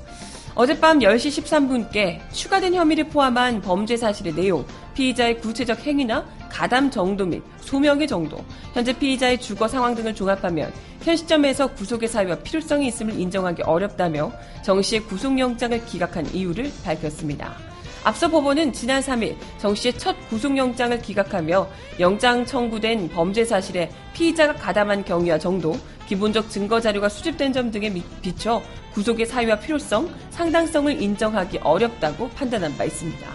어젯밤 0.55 1.01
10시 1.01 1.43
13분께 1.43 2.21
추가된 2.33 2.75
혐의를 2.75 3.09
포함한 3.09 3.61
범죄 3.61 3.97
사실의 3.97 4.35
내용, 4.35 4.65
피의자의 4.95 5.39
구체적 5.41 5.81
행위나 5.81 6.25
가담 6.49 6.91
정도 6.91 7.27
및 7.27 7.43
소명의 7.61 8.07
정도, 8.07 8.45
현재 8.73 8.93
피의자의 8.93 9.41
주거 9.41 9.67
상황 9.67 9.95
등을 9.95 10.15
종합하면 10.15 10.73
현 11.03 11.17
시점에서 11.17 11.67
구속의 11.75 12.09
사유와 12.09 12.37
필요성이 12.37 12.87
있음을 12.89 13.19
인정하기 13.19 13.63
어렵다며 13.63 14.33
정 14.63 14.81
씨의 14.81 15.03
구속영장을 15.03 15.85
기각한 15.85 16.33
이유를 16.33 16.73
밝혔습니다. 16.85 17.57
앞서 18.05 18.31
법원은 18.31 18.73
지난 18.73 19.03
3일 19.03 19.35
정 19.59 19.75
씨의 19.75 19.99
첫 19.99 20.15
구속영장을 20.29 20.97
기각하며 21.01 21.67
영장 22.01 22.45
청구된 22.47 23.09
범죄 23.09 23.45
사실에 23.45 23.91
피의자가 24.13 24.55
가담한 24.55 25.05
경위와 25.05 25.39
정도, 25.39 25.77
기본적 26.07 26.51
증거 26.51 26.81
자료가 26.81 27.09
수집된 27.09 27.53
점 27.53 27.71
등에 27.71 27.93
비춰 28.23 28.63
구속의 28.93 29.27
사유와 29.27 29.59
필요성, 29.59 30.09
상당성을 30.31 31.03
인정하기 31.03 31.59
어렵다고 31.59 32.29
판단한 32.31 32.77
바 32.77 32.85
있습니다. 32.85 33.27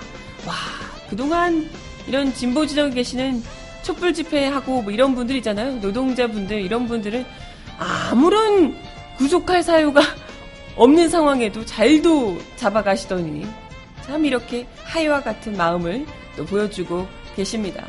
와, 0.48 0.56
그동안 1.10 1.70
이런 2.08 2.34
진보 2.34 2.66
지정에 2.66 2.92
계시는 2.92 3.44
촛불 3.84 4.14
집회하고 4.14 4.82
뭐 4.82 4.92
이런 4.92 5.16
분들 5.16 5.36
있잖아요. 5.38 5.76
노동자분들 5.76 6.62
이런 6.62 6.88
분들은 6.88 7.26
아무런 7.78 8.76
구속할 9.18 9.64
사유가 9.64 10.02
없는 10.76 11.10
상황에도 11.10 11.66
잘도 11.66 12.38
잡아가시더니 12.56 13.46
참 14.06 14.26
이렇게 14.26 14.66
하이와 14.84 15.22
같은 15.22 15.56
마음을 15.58 16.06
또 16.38 16.46
보여주고 16.46 17.08
계십니다. 17.36 17.86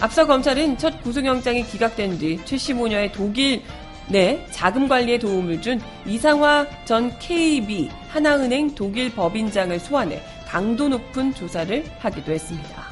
앞서 0.00 0.26
검찰은 0.26 0.78
첫 0.78 1.02
구속영장이 1.02 1.64
기각된 1.66 2.18
뒤 2.18 2.38
최 2.44 2.56
씨 2.56 2.72
모녀의 2.72 3.12
독일 3.12 3.62
내 4.08 4.44
자금 4.50 4.88
관리에 4.88 5.18
도움을 5.18 5.60
준 5.60 5.80
이상화 6.06 6.66
전 6.84 7.16
KB 7.18 7.90
하나은행 8.08 8.74
독일 8.74 9.14
법인장을 9.14 9.78
소환해 9.78 10.20
강도 10.50 10.88
높은 10.88 11.32
조사를 11.32 11.84
하기도 12.00 12.32
했습니다. 12.32 12.82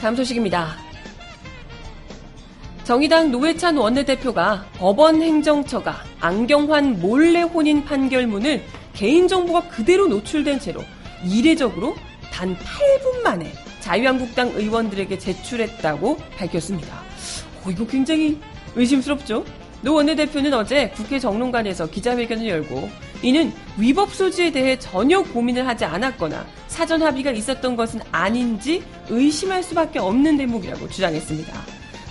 다음 0.00 0.16
소식입니다. 0.16 0.74
정의당 2.82 3.30
노회찬 3.30 3.76
원내대표가 3.76 4.66
법원 4.76 5.22
행정처가 5.22 6.02
안경환 6.18 6.98
몰래 6.98 7.42
혼인 7.42 7.84
판결문을 7.84 8.64
개인정보가 8.94 9.68
그대로 9.68 10.08
노출된 10.08 10.58
채로 10.58 10.82
이례적으로 11.24 11.94
단 12.32 12.56
8분 12.56 13.22
만에 13.22 13.52
자유한국당 13.78 14.48
의원들에게 14.48 15.16
제출했다고 15.16 16.16
밝혔습니다. 16.36 16.96
어, 17.64 17.70
이거 17.70 17.86
굉장히 17.86 18.40
의심스럽죠? 18.74 19.44
노 19.82 19.94
원내대표는 19.94 20.52
어제 20.52 20.90
국회 20.90 21.18
정론관에서 21.18 21.86
기자회견을 21.86 22.46
열고 22.46 22.90
이는 23.22 23.52
위법 23.78 24.12
소지에 24.12 24.50
대해 24.50 24.78
전혀 24.78 25.22
고민을 25.22 25.66
하지 25.66 25.84
않았거나 25.84 26.46
사전 26.68 27.02
합의가 27.02 27.30
있었던 27.32 27.76
것은 27.76 28.00
아닌지 28.12 28.82
의심할 29.08 29.62
수밖에 29.62 29.98
없는 29.98 30.36
대목이라고 30.36 30.88
주장했습니다. 30.88 31.52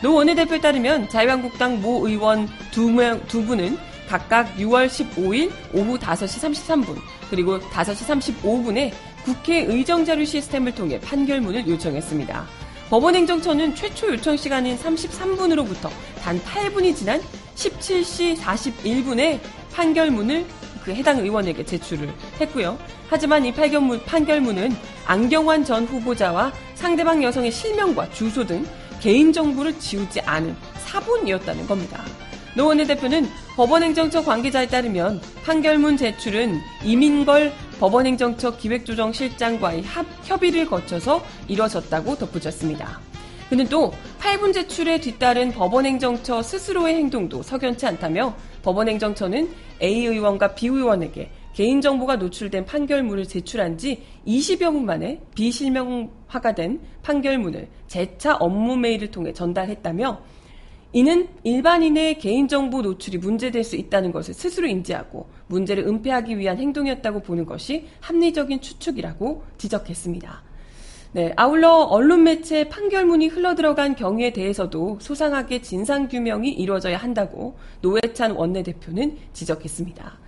노 0.01 0.15
원내대표에 0.15 0.61
따르면 0.61 1.09
자유한국당 1.09 1.81
모 1.81 2.07
의원 2.07 2.47
두, 2.71 2.89
명, 2.89 3.21
두 3.27 3.43
분은 3.43 3.77
각각 4.07 4.55
6월 4.55 4.87
15일 4.87 5.51
오후 5.73 5.99
5시 5.99 6.53
33분 6.53 6.95
그리고 7.29 7.59
5시 7.59 8.41
35분에 8.41 8.91
국회 9.23 9.59
의정자료 9.65 10.25
시스템을 10.25 10.73
통해 10.73 10.99
판결문을 10.99 11.67
요청했습니다. 11.67 12.58
법원행정처는 12.89 13.75
최초 13.75 14.07
요청 14.07 14.35
시간인 14.35 14.75
33분으로부터 14.77 15.89
단 16.21 16.39
8분이 16.41 16.95
지난 16.95 17.21
17시 17.55 18.35
41분에 18.37 19.39
판결문을 19.71 20.45
그 20.83 20.91
해당 20.91 21.19
의원에게 21.19 21.65
제출을 21.65 22.11
했고요. 22.41 22.79
하지만 23.07 23.45
이 23.45 23.53
판결문, 23.53 24.03
판결문은 24.05 24.75
안경환 25.05 25.63
전 25.63 25.85
후보자와 25.85 26.51
상대방 26.73 27.21
여성의 27.21 27.51
실명과 27.51 28.09
주소 28.11 28.45
등 28.45 28.65
개인정보를 29.01 29.77
지우지 29.77 30.21
않은 30.21 30.55
사본이었다는 30.79 31.67
겁니다. 31.67 32.03
노원의 32.59 32.87
대표는 32.87 33.25
법원행정처 33.55 34.21
관계자에 34.21 34.67
따르면 34.67 35.21
판결문 35.45 35.95
제출은 35.95 36.59
이민걸 36.83 37.53
법원행정처 37.79 38.57
기획조정실장과의 38.57 39.83
합, 39.83 40.05
협의를 40.23 40.65
거쳐서 40.65 41.23
이뤄졌다고 41.47 42.17
덧붙였습니다. 42.17 42.99
그는 43.47 43.65
또 43.69 43.93
8분 44.19 44.53
제출에 44.53 44.99
뒤따른 44.99 45.53
법원행정처 45.53 46.41
스스로의 46.41 46.95
행동도 46.95 47.41
석연치 47.43 47.85
않다며 47.85 48.35
법원행정처는 48.61 49.49
A 49.81 50.07
의원과 50.07 50.53
B 50.55 50.67
의원에게 50.67 51.31
개인정보가 51.53 52.17
노출된 52.17 52.65
판결문을 52.65 53.25
제출한 53.25 53.77
지 53.77 54.03
20여 54.27 54.73
분 54.73 54.85
만에 54.85 55.21
비실명화가 55.33 56.55
된 56.55 56.81
판결문을 57.03 57.69
재차 57.87 58.35
업무 58.35 58.75
메일을 58.75 59.11
통해 59.11 59.31
전달했다며 59.31 60.19
이는 60.91 61.27
일반인의 61.43 62.17
개인정보 62.17 62.81
노출이 62.81 63.19
문제될 63.19 63.63
수 63.63 63.75
있다는 63.75 64.11
것을 64.11 64.33
스스로 64.33 64.67
인지하고 64.67 65.29
문제를 65.47 65.87
은폐하기 65.87 66.37
위한 66.37 66.57
행동이었다고 66.57 67.21
보는 67.21 67.45
것이 67.45 67.87
합리적인 68.01 68.59
추측이라고 68.61 69.43
지적했습니다. 69.57 70.43
네, 71.11 71.33
아울러 71.35 71.73
언론 71.73 72.23
매체 72.23 72.69
판결문이 72.69 73.27
흘러들어간 73.27 73.95
경위에 73.95 74.31
대해서도 74.31 74.97
소상하게 75.01 75.61
진상 75.61 76.07
규명이 76.07 76.49
이루어져야 76.51 76.97
한다고 76.97 77.57
노회찬 77.81 78.31
원내대표는 78.31 79.17
지적했습니다. 79.33 80.19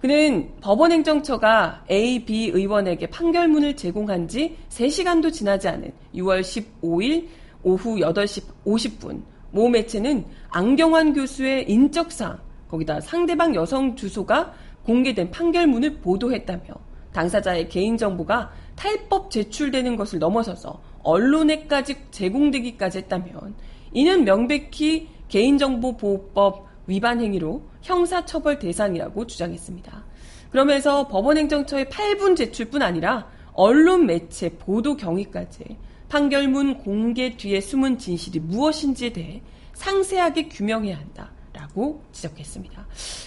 그는 0.00 0.50
법원행정처가 0.60 1.86
A, 1.90 2.24
B 2.24 2.50
의원에게 2.52 3.06
판결문을 3.06 3.74
제공한 3.76 4.28
지 4.28 4.56
3시간도 4.68 5.32
지나지 5.32 5.68
않은 5.68 5.92
6월 6.14 6.40
15일 6.40 7.28
오후 7.62 7.96
8시 7.96 8.44
50분 8.66 9.22
모 9.54 9.68
매체는 9.68 10.24
안경환 10.50 11.12
교수의 11.12 11.70
인적사항 11.70 12.40
거기다 12.68 13.00
상대방 13.00 13.54
여성 13.54 13.94
주소가 13.94 14.52
공개된 14.84 15.30
판결문을 15.30 16.00
보도했다며 16.00 16.64
당사자의 17.12 17.68
개인정보가 17.68 18.50
탈법 18.74 19.30
제출되는 19.30 19.94
것을 19.94 20.18
넘어서서 20.18 20.82
언론에까지 21.04 21.96
제공되기까지 22.10 22.98
했다면 22.98 23.54
이는 23.92 24.24
명백히 24.24 25.08
개인정보보호법 25.28 26.66
위반 26.88 27.20
행위로 27.20 27.62
형사처벌 27.82 28.58
대상이라고 28.58 29.26
주장했습니다. 29.26 30.04
그러면서 30.50 31.06
법원행정처의 31.06 31.86
8분 31.86 32.36
제출뿐 32.36 32.82
아니라 32.82 33.28
언론 33.52 34.06
매체 34.06 34.50
보도 34.50 34.96
경위까지 34.96 35.76
판결문 36.14 36.78
공개 36.78 37.36
뒤에 37.36 37.60
숨은 37.60 37.98
진실이 37.98 38.38
무엇인지에 38.38 39.12
대해 39.12 39.42
상세하게 39.72 40.46
규명해야 40.46 40.96
한다라고 40.96 42.04
지적했습니다. 42.12 42.86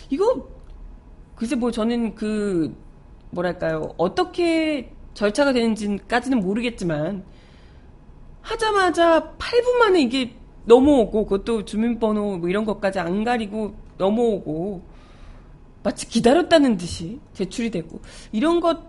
이거 0.10 0.47
글쎄 1.36 1.58
뭐 1.58 1.69
저는 1.69 2.15
그 2.15 2.73
뭐랄까요 3.32 3.93
어떻게 3.97 4.93
절차가 5.15 5.52
되는지까지는 5.52 6.39
모르겠지만 6.39 7.26
하자마자 8.39 9.34
8분 9.38 9.80
만에 9.80 10.00
이게 10.00 10.38
넘어오고 10.63 11.26
그것도 11.26 11.65
주민번호 11.65 12.38
뭐 12.38 12.47
이런 12.47 12.63
것까지 12.63 13.00
안 13.00 13.26
가리고 13.26 13.76
넘어오고 13.97 14.82
마치 15.84 16.08
기다렸다는 16.08 16.78
듯이 16.78 17.19
제출이 17.34 17.69
되고 17.69 18.00
이런 18.32 18.62
것 18.62 18.88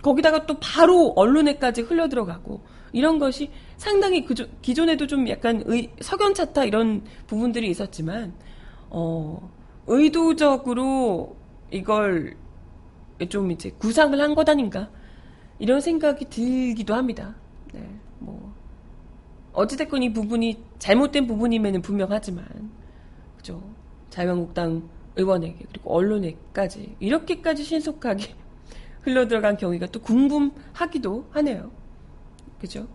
거기다가 0.00 0.46
또 0.46 0.58
바로 0.58 1.12
언론에까지 1.14 1.82
흘러 1.82 2.08
들어가고 2.08 2.71
이런 2.92 3.18
것이 3.18 3.50
상당히 3.76 4.24
그 4.24 4.34
기존에도 4.60 5.06
좀 5.06 5.28
약간 5.28 5.62
의, 5.66 5.90
석연차타 6.00 6.64
이런 6.64 7.02
부분들이 7.26 7.68
있었지만 7.70 8.34
어 8.90 9.50
의도적으로 9.86 11.36
이걸 11.70 12.36
좀 13.28 13.50
이제 13.50 13.70
구상을 13.78 14.18
한 14.20 14.34
것 14.34 14.48
아닌가 14.48 14.90
이런 15.58 15.80
생각이 15.80 16.26
들기도 16.26 16.94
합니다. 16.94 17.34
네, 17.72 17.88
뭐 18.18 18.52
어찌됐건 19.52 20.02
이 20.02 20.12
부분이 20.12 20.62
잘못된 20.78 21.26
부분임에는 21.26 21.82
분명하지만 21.82 22.44
그죠 23.36 23.62
자유한국당 24.10 24.88
의원에게 25.16 25.64
그리고 25.68 25.94
언론에까지 25.94 26.96
이렇게까지 27.00 27.64
신속하게 27.64 28.34
흘러들어간 29.02 29.56
경위가 29.56 29.86
또 29.86 30.00
궁금하기도 30.00 31.28
하네요. 31.30 31.70
그죠? 32.62 32.86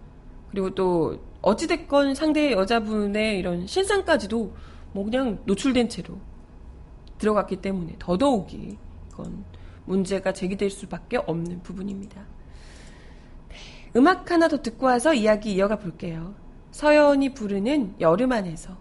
그리고 0.49 0.73
또 0.73 1.19
어찌됐건 1.41 2.15
상대 2.15 2.53
여자분의 2.53 3.37
이런 3.37 3.67
신상까지도 3.67 4.55
뭐 4.93 5.03
그냥 5.03 5.39
노출된 5.43 5.89
채로 5.89 6.17
들어갔기 7.17 7.57
때문에 7.57 7.97
더더욱이 7.99 8.77
이건 9.11 9.43
문제가 9.83 10.31
제기될 10.31 10.69
수밖에 10.69 11.17
없는 11.17 11.63
부분입니다. 11.63 12.21
네, 13.49 13.55
음악 13.97 14.31
하나 14.31 14.47
더 14.47 14.61
듣고 14.61 14.85
와서 14.85 15.13
이야기 15.13 15.53
이어가 15.53 15.77
볼게요. 15.77 16.33
서연이 16.71 17.33
부르는 17.33 17.95
여름 17.99 18.31
안에서 18.31 18.77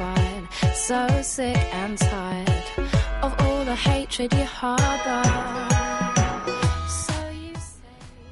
uninspired, 0.00 0.48
so 0.74 1.06
sick 1.22 1.56
and 1.74 1.98
tired 1.98 2.64
of 3.22 3.32
all 3.40 3.64
the 3.64 3.74
hatred 3.74 4.32
you 4.34 4.44
harbor. 4.44 5.28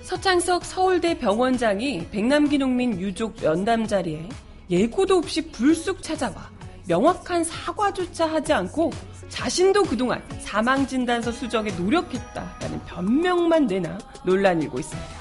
서창석 0.03 0.65
서울대 0.65 1.19
병원장이 1.19 2.09
백남기 2.11 2.57
농민 2.57 2.99
유족 2.99 3.37
면담 3.43 3.87
자리에 3.87 4.27
예고도 4.71 5.19
없이 5.19 5.51
불쑥 5.51 6.03
찾아와 6.03 6.51
명확한 6.87 7.45
사과조차 7.45 8.27
하지 8.27 8.55
않고 8.55 8.91
자신도 9.29 9.83
그동안 9.83 10.23
사망진단서 10.39 11.31
수정에 11.31 11.71
노력했다라는 11.73 12.81
변명만 12.87 13.67
내나 13.67 13.99
논란이 14.25 14.65
일고 14.65 14.79
있습니다. 14.79 15.18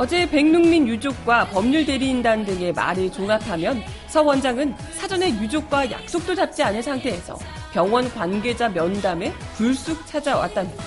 어제 0.00 0.24
백능민 0.24 0.88
유족과 0.88 1.48
법률 1.48 1.84
대리인단 1.84 2.46
등의 2.46 2.72
말을 2.72 3.12
종합하면 3.12 3.82
서 4.08 4.22
원장은 4.22 4.74
사전에 4.94 5.28
유족과 5.28 5.90
약속도 5.90 6.34
잡지 6.34 6.62
않은 6.62 6.80
상태에서 6.80 7.36
병원 7.70 8.08
관계자 8.14 8.66
면담에 8.70 9.30
불쑥 9.56 10.06
찾아왔답니다. 10.06 10.82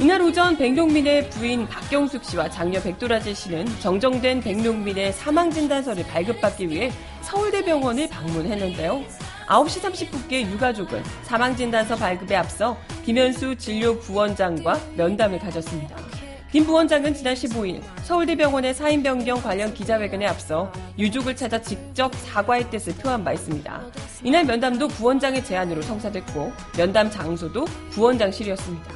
이날 0.00 0.20
오전 0.22 0.56
백룡민의 0.56 1.30
부인 1.30 1.68
박경숙 1.68 2.24
씨와 2.24 2.50
장녀 2.50 2.82
백도라지 2.82 3.32
씨는 3.32 3.64
정정된 3.78 4.40
백룡민의 4.40 5.12
사망 5.12 5.48
진단서를 5.48 6.04
발급받기 6.08 6.68
위해 6.68 6.90
서울대병원을 7.20 8.08
방문했는데요. 8.08 9.04
9시 9.46 9.80
30분께 9.82 10.50
유가족은 10.50 11.00
사망 11.22 11.54
진단서 11.54 11.94
발급에 11.94 12.34
앞서 12.34 12.76
김현수 13.04 13.54
진료 13.54 13.96
부원장과 14.00 14.80
면담을 14.96 15.38
가졌습니다. 15.38 16.15
김 16.56 16.64
부원장은 16.64 17.12
지난 17.12 17.34
15일 17.34 17.82
서울대병원의 18.04 18.72
사인 18.72 19.02
변경 19.02 19.42
관련 19.42 19.74
기자회견에 19.74 20.24
앞서 20.24 20.72
유족을 20.98 21.36
찾아 21.36 21.60
직접 21.60 22.10
사과의 22.14 22.70
뜻을 22.70 22.94
표한 22.94 23.22
바 23.22 23.34
있습니다. 23.34 23.82
이날 24.24 24.46
면담도 24.46 24.88
부원장의 24.88 25.44
제안으로 25.44 25.82
성사됐고 25.82 26.50
면담 26.78 27.10
장소도 27.10 27.66
부원장실이었습니다. 27.90 28.90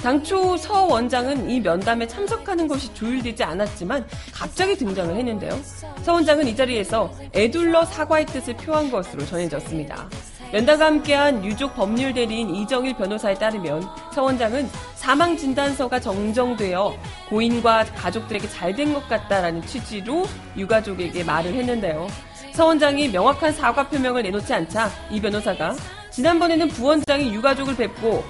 당초 0.00 0.56
서 0.56 0.84
원장은 0.84 1.50
이 1.50 1.58
면담에 1.58 2.06
참석하는 2.06 2.68
것이 2.68 2.94
조율되지 2.94 3.42
않았지만 3.42 4.06
갑자기 4.32 4.76
등장을 4.76 5.16
했는데요. 5.16 5.60
서 6.02 6.12
원장은 6.12 6.46
이 6.46 6.54
자리에서 6.54 7.12
애둘러 7.34 7.84
사과의 7.84 8.26
뜻을 8.26 8.56
표한 8.58 8.92
것으로 8.92 9.26
전해졌습니다. 9.26 10.08
면담과 10.52 10.84
함께한 10.84 11.44
유족 11.44 11.74
법률 11.74 12.12
대리인 12.12 12.54
이정일 12.54 12.94
변호사에 12.94 13.34
따르면 13.34 13.88
서 14.12 14.22
원장은 14.22 14.68
사망 14.94 15.34
진단서가 15.36 15.98
정정되어 15.98 16.94
고인과 17.30 17.84
가족들에게 17.96 18.48
잘 18.48 18.74
된 18.76 18.92
것 18.92 19.08
같다라는 19.08 19.62
취지로 19.66 20.24
유가족에게 20.56 21.24
말을 21.24 21.54
했는데요. 21.54 22.06
서 22.52 22.66
원장이 22.66 23.08
명확한 23.08 23.52
사과 23.52 23.88
표명을 23.88 24.22
내놓지 24.24 24.52
않자 24.52 24.90
이 25.10 25.20
변호사가 25.20 25.74
지난번에는 26.10 26.68
부원장이 26.68 27.32
유가족을 27.34 27.76
뵙고 27.76 28.22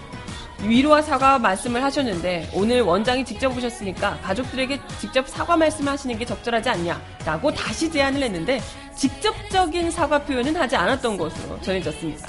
위로와 0.64 1.03
사과 1.03 1.38
말씀을 1.38 1.83
하셨는데 1.83 2.51
오늘 2.55 2.83
원장이 2.83 3.25
직접 3.25 3.57
오셨으니까 3.57 4.18
가족들에게 4.22 4.81
직접 5.01 5.29
사과 5.29 5.57
말씀하시는 5.57 6.16
게 6.18 6.25
적절하지 6.25 6.68
않냐라고 6.68 7.53
다시 7.53 7.90
제안을 7.90 8.22
했는데 8.22 8.61
직접적인 8.94 9.90
사과 9.90 10.22
표현은 10.22 10.55
하지 10.57 10.77
않았던 10.77 11.16
것으로 11.16 11.61
전해졌습니다. 11.61 12.29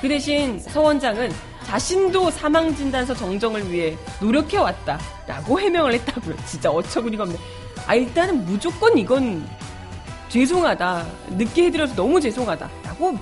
그 0.00 0.08
대신 0.08 0.58
서 0.58 0.82
원장은 0.82 1.32
자신도 1.64 2.30
사망 2.30 2.74
진단서 2.74 3.14
정정을 3.14 3.70
위해 3.70 3.96
노력해 4.20 4.58
왔다라고 4.58 5.60
해명을 5.60 5.94
했다고요. 5.94 6.36
진짜 6.46 6.70
어처구니가 6.70 7.24
없네. 7.24 7.36
아, 7.86 7.94
일단은 7.94 8.44
무조건 8.44 8.96
이건 8.98 9.46
죄송하다. 10.28 11.06
늦게 11.30 11.66
해드려서 11.66 11.94
너무 11.94 12.20
죄송하다라고 12.20 13.18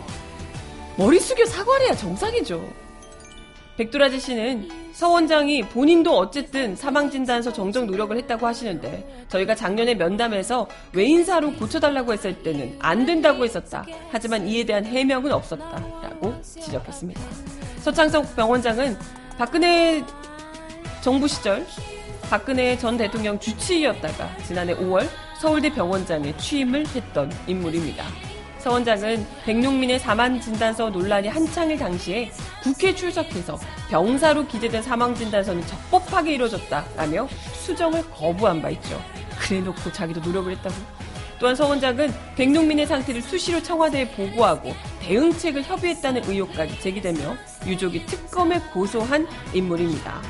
머리 0.96 1.20
숙여 1.20 1.46
사과를 1.46 1.86
해야 1.86 1.94
정상이죠. 1.94 2.87
백두라지 3.78 4.18
씨는 4.18 4.68
서 4.92 5.08
원장이 5.08 5.62
본인도 5.68 6.18
어쨌든 6.18 6.74
사망진단서 6.74 7.52
정정 7.52 7.86
노력을 7.86 8.16
했다고 8.16 8.44
하시는데 8.44 9.26
저희가 9.28 9.54
작년에 9.54 9.94
면담에서 9.94 10.66
외인사로 10.92 11.52
고쳐달라고 11.52 12.12
했을 12.12 12.42
때는 12.42 12.76
안 12.80 13.06
된다고 13.06 13.44
했었다. 13.44 13.86
하지만 14.10 14.48
이에 14.48 14.64
대한 14.64 14.84
해명은 14.84 15.30
없었다 15.30 15.80
라고 16.02 16.34
지적했습니다. 16.42 17.20
서창석 17.82 18.34
병원장은 18.34 18.98
박근혜 19.38 20.02
정부 21.00 21.28
시절 21.28 21.64
박근혜 22.22 22.76
전 22.76 22.96
대통령 22.96 23.38
주치의였다가 23.38 24.38
지난해 24.44 24.74
5월 24.74 25.08
서울대 25.40 25.70
병원장에 25.70 26.36
취임을 26.36 26.84
했던 26.88 27.32
인물입니다. 27.46 28.27
서 28.68 28.74
원장은 28.74 29.26
백룡민의 29.46 29.98
사망 29.98 30.38
진단서 30.38 30.90
논란이 30.90 31.26
한창일 31.28 31.78
당시에 31.78 32.30
국회 32.62 32.94
출석해서 32.94 33.58
병사로 33.88 34.46
기재된 34.46 34.82
사망 34.82 35.14
진단서는 35.14 35.66
적법하게 35.66 36.34
이루어졌다라며 36.34 37.26
수정을 37.54 38.10
거부한 38.10 38.60
바 38.60 38.68
있죠. 38.68 39.02
그래놓고 39.38 39.90
자기도 39.90 40.20
노력을 40.20 40.52
했다고. 40.52 40.74
또한 41.38 41.56
서 41.56 41.66
원장은 41.66 42.12
백룡민의 42.36 42.86
상태를 42.86 43.22
수시로 43.22 43.62
청와대에 43.62 44.10
보고하고 44.10 44.74
대응책을 45.00 45.62
협의했다는 45.62 46.24
의혹까지 46.28 46.78
제기되며 46.78 47.36
유족이 47.64 48.04
특검에 48.04 48.60
고소한 48.74 49.26
인물입니다. 49.54 50.20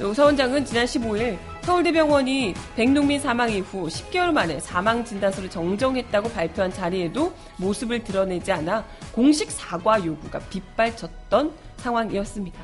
또 0.00 0.12
서 0.12 0.24
원장은 0.24 0.64
지난 0.64 0.84
15일 0.84 1.38
서울대병원이 1.62 2.54
백농민 2.74 3.20
사망 3.20 3.48
이후 3.48 3.86
10개월 3.86 4.32
만에 4.32 4.58
사망 4.58 5.04
진단서를 5.04 5.48
정정했다고 5.48 6.30
발표한 6.30 6.72
자리에도 6.72 7.32
모습을 7.56 8.02
드러내지 8.02 8.50
않아 8.50 8.84
공식 9.12 9.48
사과 9.52 10.04
요구가 10.04 10.40
빗발쳤던 10.40 11.52
상황이었습니다. 11.76 12.60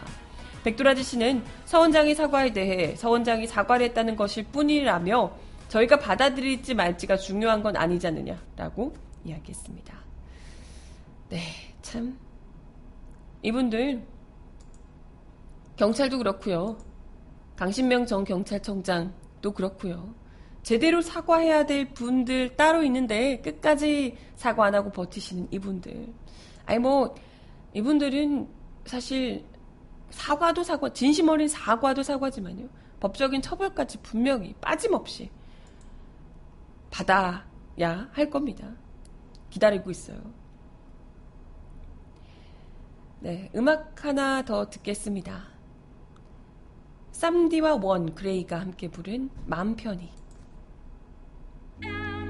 백도라지 0.64 1.04
씨는 1.04 1.44
서 1.64 1.78
원장의 1.78 2.16
사과에 2.16 2.52
대해 2.52 2.96
서 2.96 3.08
원장이 3.10 3.46
사과를 3.46 3.86
했다는 3.86 4.16
것일 4.16 4.46
뿐이라며 4.46 5.30
저희가 5.68 6.00
받아들일지 6.00 6.74
말지가 6.74 7.18
중요한 7.18 7.62
건 7.62 7.76
아니지 7.76 8.08
않느냐라고 8.08 8.94
이야기했습니다. 9.24 9.96
네, 11.28 11.40
참 11.82 12.18
이분들 13.42 14.02
경찰도 15.76 16.18
그렇고요. 16.18 16.87
강신명 17.58 18.06
전 18.06 18.22
경찰청장도 18.22 19.52
그렇고요. 19.52 20.14
제대로 20.62 21.00
사과해야 21.00 21.66
될 21.66 21.92
분들 21.92 22.54
따로 22.54 22.84
있는데 22.84 23.40
끝까지 23.40 24.16
사과 24.36 24.66
안 24.66 24.76
하고 24.76 24.92
버티시는 24.92 25.48
이분들. 25.50 26.06
아니 26.66 26.78
뭐 26.78 27.16
이분들은 27.74 28.48
사실 28.84 29.44
사과도 30.10 30.62
사과, 30.62 30.92
진심 30.92 31.28
어린 31.28 31.48
사과도 31.48 32.04
사과지만요. 32.04 32.68
법적인 33.00 33.42
처벌까지 33.42 33.98
분명히 34.02 34.54
빠짐없이 34.60 35.28
받아야 36.92 37.44
할 38.12 38.30
겁니다. 38.30 38.72
기다리고 39.50 39.90
있어요. 39.90 40.16
네, 43.18 43.50
음악 43.56 44.04
하나 44.04 44.44
더 44.44 44.70
듣겠습니다. 44.70 45.57
쌈디와 47.18 47.80
원 47.82 48.14
그레이가 48.14 48.60
함께 48.60 48.88
부른 48.88 49.28
마음 49.44 49.74
편히. 49.74 50.08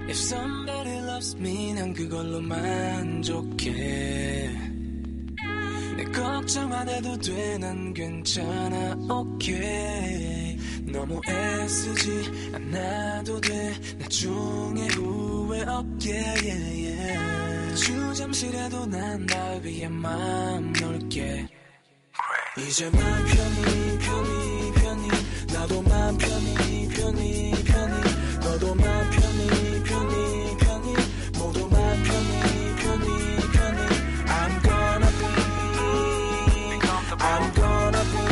If 0.08 0.12
somebody 0.12 0.96
loves 1.00 1.36
me 1.36 1.74
난 1.74 1.92
그걸로 1.92 2.40
만족해. 2.40 3.68
내 5.98 6.04
걱정 6.04 6.72
안 6.72 6.88
해도 6.88 7.18
돼 7.18 7.58
난 7.58 7.92
괜찮아 7.92 8.96
okay 9.10 10.56
너무 10.90 11.20
애쓰지 11.28 12.54
않아도 12.54 13.38
돼 13.42 13.74
나중에 13.98 14.88
후회 14.88 15.64
없게 15.64 16.14
yeah, 16.14 16.86
yeah. 16.86 17.84
주잠시라도 17.84 18.86
난 18.86 19.26
날 19.26 19.60
위해 19.62 19.86
마음 19.86 20.72
놓을게. 20.72 21.46
이제 22.56 22.88
맘 22.90 23.00
편히 23.02 23.98
편히 23.98 24.57
나도 25.58 25.82
맘 25.82 26.16
편히 26.16 26.88
편히 26.88 27.50
편히. 27.64 27.94
너도 28.40 28.76
맘 28.76 29.10
편히 29.10 29.82
편히 29.82 30.56
편히. 30.56 30.94
모두 31.36 31.66
맘 31.68 31.80
편히 32.04 32.76
편히 32.76 33.06
편히. 33.52 33.78
I'm 34.28 34.62
gonna 34.62 35.10
be 35.18 35.24
I'm 37.18 37.44
gonna 37.54 38.04
be 38.12 38.22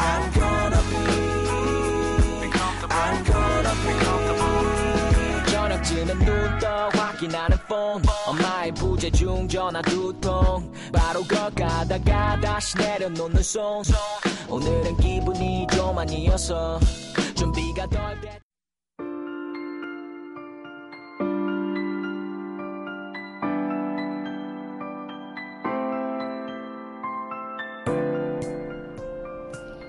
I'm 0.00 0.32
gonna 0.32 0.80
be 0.80 0.96
I'm 2.88 3.12
gonna 3.28 3.74
be. 3.84 5.52
저녁쯤엔 5.52 6.08
눈떠 6.20 6.88
확인하는 6.94 7.58
폰 7.68 8.02
엄마의 8.26 8.72
부재중 8.72 9.46
전화 9.48 9.82
두통. 9.82 10.72
바로 10.90 11.22
걷가다가 11.24 12.40
다시 12.40 12.78
내려놓는 12.78 13.42
손 13.42 13.84
오늘은 14.48 14.96
기분이 14.98 15.66
좀 15.74 15.98
아니어서 15.98 16.78
준비가 17.34 17.86
덜 17.86 18.20
됐. 18.20 18.40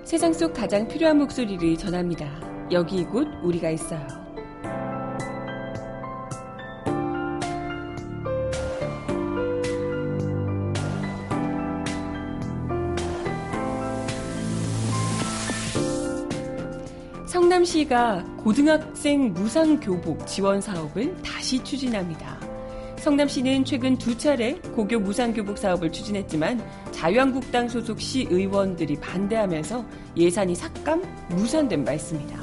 세상 0.06 0.32
속 0.32 0.54
가장 0.54 0.88
필요한 0.88 1.18
목소리를 1.18 1.78
전합니다. 1.78 2.26
여기 2.72 2.98
이곳 2.98 3.28
우리가 3.44 3.70
있어요. 3.72 4.24
성남시가 17.65 18.23
고등학생 18.38 19.34
무상교복 19.34 20.28
지원 20.28 20.62
사업을 20.62 21.15
다시 21.23 21.63
추진합니다. 21.63 22.39
성남시는 22.97 23.66
최근 23.66 23.97
두 23.97 24.18
차례 24.18 24.53
고교 24.76 24.99
무상교복 24.99 25.57
사업을 25.57 25.91
추진했지만 25.91 26.63
자유한국당 26.91 27.68
소속 27.68 27.99
시 27.99 28.28
의원들이 28.30 28.99
반대하면서 28.99 29.86
예산이 30.16 30.55
삭감, 30.55 31.03
무산된 31.30 31.84
바 31.84 31.93
있습니다. 31.93 32.38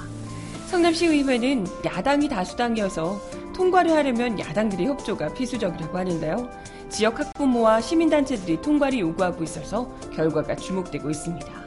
성남시 0.67 1.07
의회는 1.07 1.67
야당이 1.85 2.29
다수당이어서 2.29 3.21
통과를 3.55 3.93
하려면 3.93 4.39
야당들의 4.39 4.87
협조가 4.87 5.35
필수적이라고 5.35 5.99
하는데요. 5.99 6.51
지역 6.89 7.21
학부모와 7.21 7.81
시민단체들이 7.81 8.61
통과를 8.61 8.99
요구하고 8.99 9.45
있어서 9.45 9.89
결과가 10.15 10.57
주목되고 10.57 11.11
있습니다. 11.11 11.62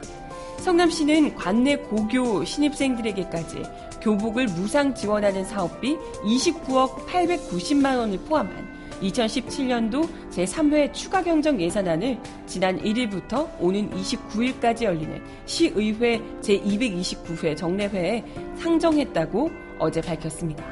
성남시는 0.66 1.36
관내 1.36 1.76
고교 1.76 2.44
신입생들에게까지 2.44 3.62
교복을 4.02 4.46
무상 4.46 4.92
지원하는 4.92 5.44
사업비 5.44 5.96
29억 6.24 7.06
890만 7.06 7.96
원을 7.96 8.18
포함한 8.28 8.66
2017년도 9.00 10.08
제3회 10.32 10.92
추가 10.92 11.22
경정 11.22 11.60
예산안을 11.60 12.18
지난 12.46 12.80
1일부터 12.80 13.48
오는 13.60 13.88
29일까지 13.92 14.82
열리는 14.82 15.22
시의회 15.44 16.20
제229회 16.40 17.56
정례회에 17.56 18.24
상정했다고 18.56 19.50
어제 19.78 20.00
밝혔습니다. 20.00 20.64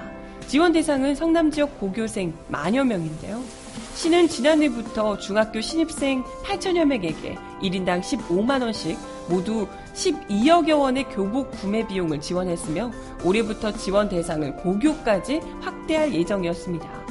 지원 0.49 0.73
대상은 0.73 1.15
성남 1.15 1.53
지역 1.53 1.79
고교생 1.79 2.35
만여 2.49 2.83
명인데요. 2.83 3.41
시는 3.95 4.27
지난해부터 4.27 5.19
중학교 5.19 5.61
신입생 5.61 6.25
8천여 6.45 6.85
명에게 6.85 7.37
1인당 7.63 8.01
15만 8.01 8.61
원씩 8.61 8.99
모두 9.29 9.67
12억여 9.95 10.79
원의 10.79 11.05
교복 11.05 11.51
구매 11.53 11.87
비용을 11.87 12.21
지원했으며 12.21 12.91
올해부터 13.25 13.73
지원 13.73 14.09
대상을 14.09 14.57
고교까지 14.57 15.41
확대할 15.61 16.13
예정이었습니다. 16.13 17.05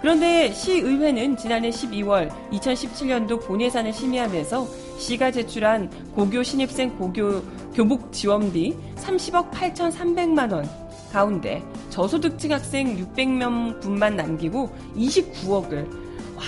그런데 0.00 0.52
시의회는 0.52 1.36
지난해 1.36 1.70
12월 1.70 2.30
2017년도 2.52 3.44
본예산을 3.44 3.92
심의하면서 3.92 4.66
시가 4.98 5.32
제출한 5.32 5.90
고교 6.14 6.42
신입생 6.44 6.96
고교 6.96 7.42
교복 7.74 8.12
지원비 8.12 8.76
30억 8.96 9.50
8,300만 9.50 10.52
원 10.52 10.68
가운데 11.12 11.64
저소득층 11.90 12.52
학생 12.52 12.96
600명 12.96 13.80
분만 13.80 14.14
남기고 14.16 14.70
29억을 14.96 15.88
와 16.36 16.42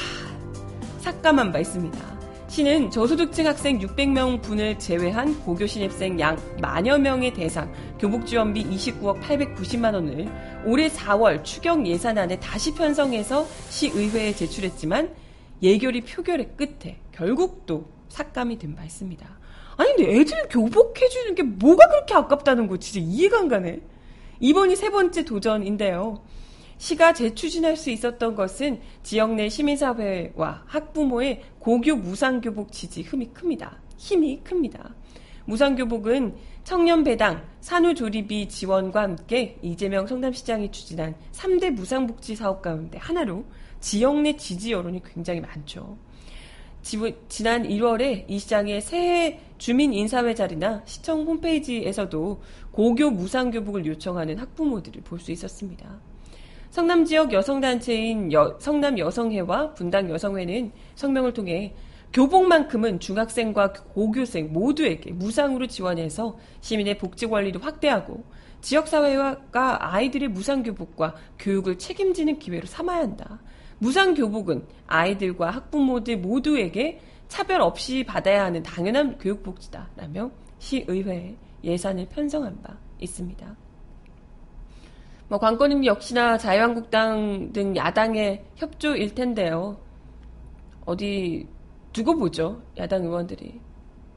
삭감한 1.00 1.50
바 1.50 1.58
있습니다. 1.58 2.09
시는 2.50 2.90
저소득층 2.90 3.46
학생 3.46 3.78
600명 3.78 4.42
분을 4.42 4.76
제외한 4.76 5.40
고교 5.44 5.68
신입생 5.68 6.18
양 6.18 6.36
만여 6.60 6.98
명의 6.98 7.32
대상 7.32 7.72
교복 7.96 8.26
지원비 8.26 8.64
29억 8.64 9.20
890만 9.22 9.94
원을 9.94 10.28
올해 10.66 10.88
4월 10.88 11.44
추경 11.44 11.86
예산안에 11.86 12.40
다시 12.40 12.74
편성해서 12.74 13.46
시의회에 13.68 14.34
제출했지만 14.34 15.14
예결위 15.62 16.00
표결의 16.00 16.50
끝에 16.56 16.98
결국 17.12 17.66
또 17.66 17.86
삭감이 18.08 18.58
된 18.58 18.74
바 18.74 18.82
있습니다. 18.82 19.24
아니 19.76 19.94
근데 19.94 20.18
애들 20.18 20.48
교복해 20.50 21.08
주는 21.08 21.36
게 21.36 21.44
뭐가 21.44 21.86
그렇게 21.88 22.14
아깝다는 22.14 22.66
거 22.66 22.78
진짜 22.78 22.98
이해가 23.00 23.38
안 23.38 23.48
가네. 23.48 23.80
이번이 24.40 24.74
세 24.74 24.90
번째 24.90 25.24
도전인데요. 25.24 26.20
시가 26.80 27.12
재추진할 27.12 27.76
수 27.76 27.90
있었던 27.90 28.34
것은 28.34 28.80
지역 29.02 29.34
내 29.34 29.50
시민사회와 29.50 30.62
학부모의 30.64 31.42
고교 31.58 31.96
무상교복 31.96 32.72
지지 32.72 33.02
힘이 33.02 33.26
큽니다. 33.34 33.78
힘이 33.98 34.40
큽니다. 34.42 34.94
무상교복은 35.44 36.34
청년 36.64 37.04
배당, 37.04 37.44
산후조리비 37.60 38.48
지원과 38.48 39.02
함께 39.02 39.58
이재명 39.60 40.06
성남시장이 40.06 40.72
추진한 40.72 41.14
3대 41.32 41.70
무상복지 41.72 42.34
사업 42.34 42.62
가운데 42.62 42.96
하나로 42.96 43.44
지역 43.80 44.18
내 44.22 44.34
지지 44.34 44.72
여론이 44.72 45.02
굉장히 45.02 45.42
많죠. 45.42 45.98
지난 47.28 47.64
1월에 47.64 48.24
이 48.26 48.38
시장의 48.38 48.80
새해 48.80 49.38
주민 49.58 49.92
인사회 49.92 50.34
자리나 50.34 50.82
시청 50.86 51.26
홈페이지에서도 51.26 52.42
고교 52.72 53.10
무상교복을 53.10 53.84
요청하는 53.84 54.38
학부모들을 54.38 55.02
볼 55.02 55.20
수 55.20 55.30
있었습니다. 55.30 56.09
성남 56.70 57.04
지역 57.04 57.32
여성단체인 57.32 58.32
여, 58.32 58.56
성남 58.60 58.96
여성회와 58.96 59.74
분당 59.74 60.08
여성회는 60.08 60.70
성명을 60.94 61.32
통해 61.32 61.74
교복만큼은 62.12 63.00
중학생과 63.00 63.72
고교생 63.72 64.52
모두에게 64.52 65.12
무상으로 65.12 65.66
지원해서 65.66 66.38
시민의 66.60 66.98
복지 66.98 67.26
권리를 67.26 67.62
확대하고 67.62 68.24
지역사회가 68.60 69.94
아이들의 69.94 70.28
무상교복과 70.28 71.16
교육을 71.40 71.78
책임지는 71.78 72.38
기회로 72.38 72.66
삼아야 72.66 73.00
한다. 73.00 73.40
무상교복은 73.78 74.64
아이들과 74.86 75.50
학부모들 75.50 76.18
모두에게 76.18 77.00
차별 77.26 77.62
없이 77.62 78.04
받아야 78.04 78.44
하는 78.44 78.62
당연한 78.62 79.18
교육복지다 79.18 79.90
라며 79.96 80.30
시의회에 80.58 81.36
예산을 81.64 82.08
편성한 82.10 82.62
바 82.62 82.76
있습니다. 83.00 83.59
뭐 85.30 85.38
관건은 85.38 85.86
역시나 85.86 86.36
자유한국당 86.38 87.52
등 87.52 87.76
야당의 87.76 88.44
협조일 88.56 89.14
텐데요. 89.14 89.78
어디 90.84 91.46
두고 91.92 92.16
보죠. 92.18 92.60
야당 92.76 93.04
의원들이. 93.04 93.60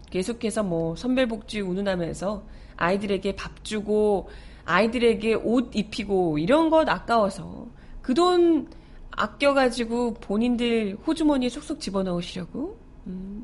계속해서 0.10 0.64
뭐 0.64 0.96
선별복지 0.96 1.62
운운하면서 1.62 2.44
아이들에게 2.78 3.36
밥 3.36 3.64
주고 3.64 4.28
아이들에게 4.66 5.36
옷 5.36 5.70
입히고 5.76 6.40
이런 6.40 6.72
것 6.72 6.90
아까워서 6.90 7.68
그 8.02 8.16
돈 8.16 8.68
아껴가지고 9.12 10.16
본인들 10.16 10.98
호주머니에 11.06 11.50
쏙쏙 11.50 11.80
집어넣으시려고 11.80 12.76
음, 13.06 13.44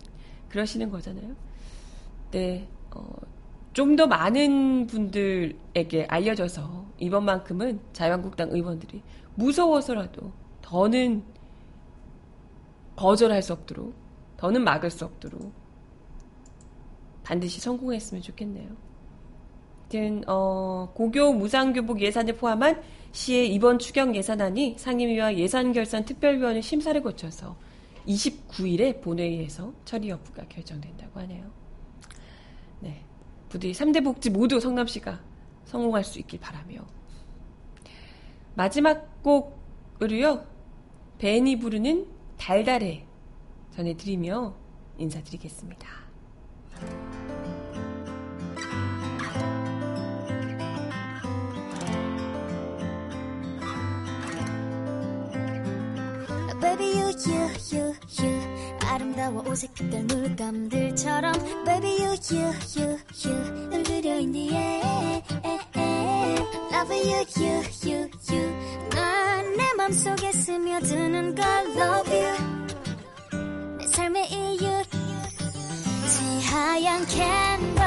그러시는 0.50 0.90
거잖아요. 0.90 1.36
네, 2.32 2.68
어, 2.96 3.06
좀 3.74 3.96
더 3.96 4.08
많은 4.08 4.88
분들에게 4.88 6.06
알려져서 6.10 6.89
이번만큼은 7.00 7.80
자유한국당 7.94 8.52
의원들이 8.52 9.02
무서워서라도 9.36 10.32
더는 10.62 11.24
거절할 12.96 13.42
수 13.42 13.54
없도록 13.54 13.94
더는 14.38 14.64
막을 14.64 14.90
수 14.90 15.06
없도록 15.06 15.52
반드시 17.24 17.60
성공했으면 17.60 18.22
좋겠네요. 18.22 18.70
아무튼 19.90 20.24
어, 20.28 20.92
고교 20.94 21.34
무상교복 21.34 22.02
예산을 22.02 22.36
포함한 22.38 22.82
시의 23.12 23.54
이번 23.54 23.80
추경 23.80 24.16
예산안이 24.16 24.76
상임위와 24.78 25.36
예산결산 25.36 26.06
특별위원회 26.06 26.62
심사를 26.62 27.02
거쳐서 27.02 27.56
29일에 28.08 29.02
본회의에서 29.02 29.74
처리 29.86 30.10
여부가 30.10 30.44
결정된다고 30.48 31.20
하네요. 31.22 31.46
네. 32.80 33.04
부디 33.50 33.72
3대 33.72 34.04
복지 34.04 34.30
모두 34.30 34.60
성남시가 34.60 35.20
성공할 35.70 36.04
수 36.04 36.20
있길 36.20 36.40
바라며 36.40 36.82
마지막 38.56 39.22
곡으로요 39.24 40.46
벤이 41.20 41.60
부르는 41.60 42.08
달달해 42.38 43.06
전해드리며 43.72 44.56
인사드리겠습니다. 44.98 46.09
You 57.28 57.52
you 57.74 57.96
you 58.20 58.32
아름다워 58.86 59.44
오색 59.48 59.74
빛깔 59.74 60.04
물감들처럼 60.06 61.34
Baby 61.66 62.04
you 62.04 62.16
you 62.32 62.54
you 62.78 62.98
you 63.26 63.36
흔들려 63.72 64.12
in 64.20 64.32
the 64.32 64.56
air 64.56 65.22
Love 66.72 66.96
you 66.96 67.26
you 67.38 67.64
you 67.84 68.10
you 68.32 68.44
널내 68.96 69.74
맘속에 69.76 70.32
스며드는 70.32 71.36
걸 71.36 71.46
Love 71.76 72.18
you 72.18 72.34
내 73.78 73.88
삶의 73.88 74.32
이유 74.32 74.84
새하얀 76.08 77.06
캔버 77.06 77.79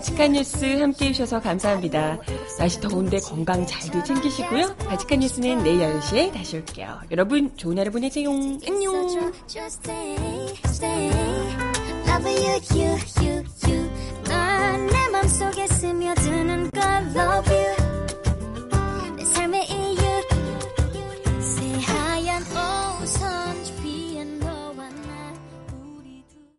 바칙한 0.00 0.32
뉴스 0.32 0.64
함께 0.80 1.08
해주셔서 1.08 1.40
감사합니다. 1.40 2.16
날씨 2.58 2.80
더운데 2.80 3.18
건강 3.18 3.66
잘도 3.66 4.02
챙기시고요. 4.02 4.74
바칙한 4.76 5.20
뉴스는 5.20 5.62
내일 5.62 5.80
10시에 5.80 6.32
다시 6.32 6.56
올게요. 6.56 6.98
여러분, 7.10 7.54
좋은 7.54 7.78
하루 7.78 7.90
보내세요. 7.90 8.30
안녕! 8.66 9.32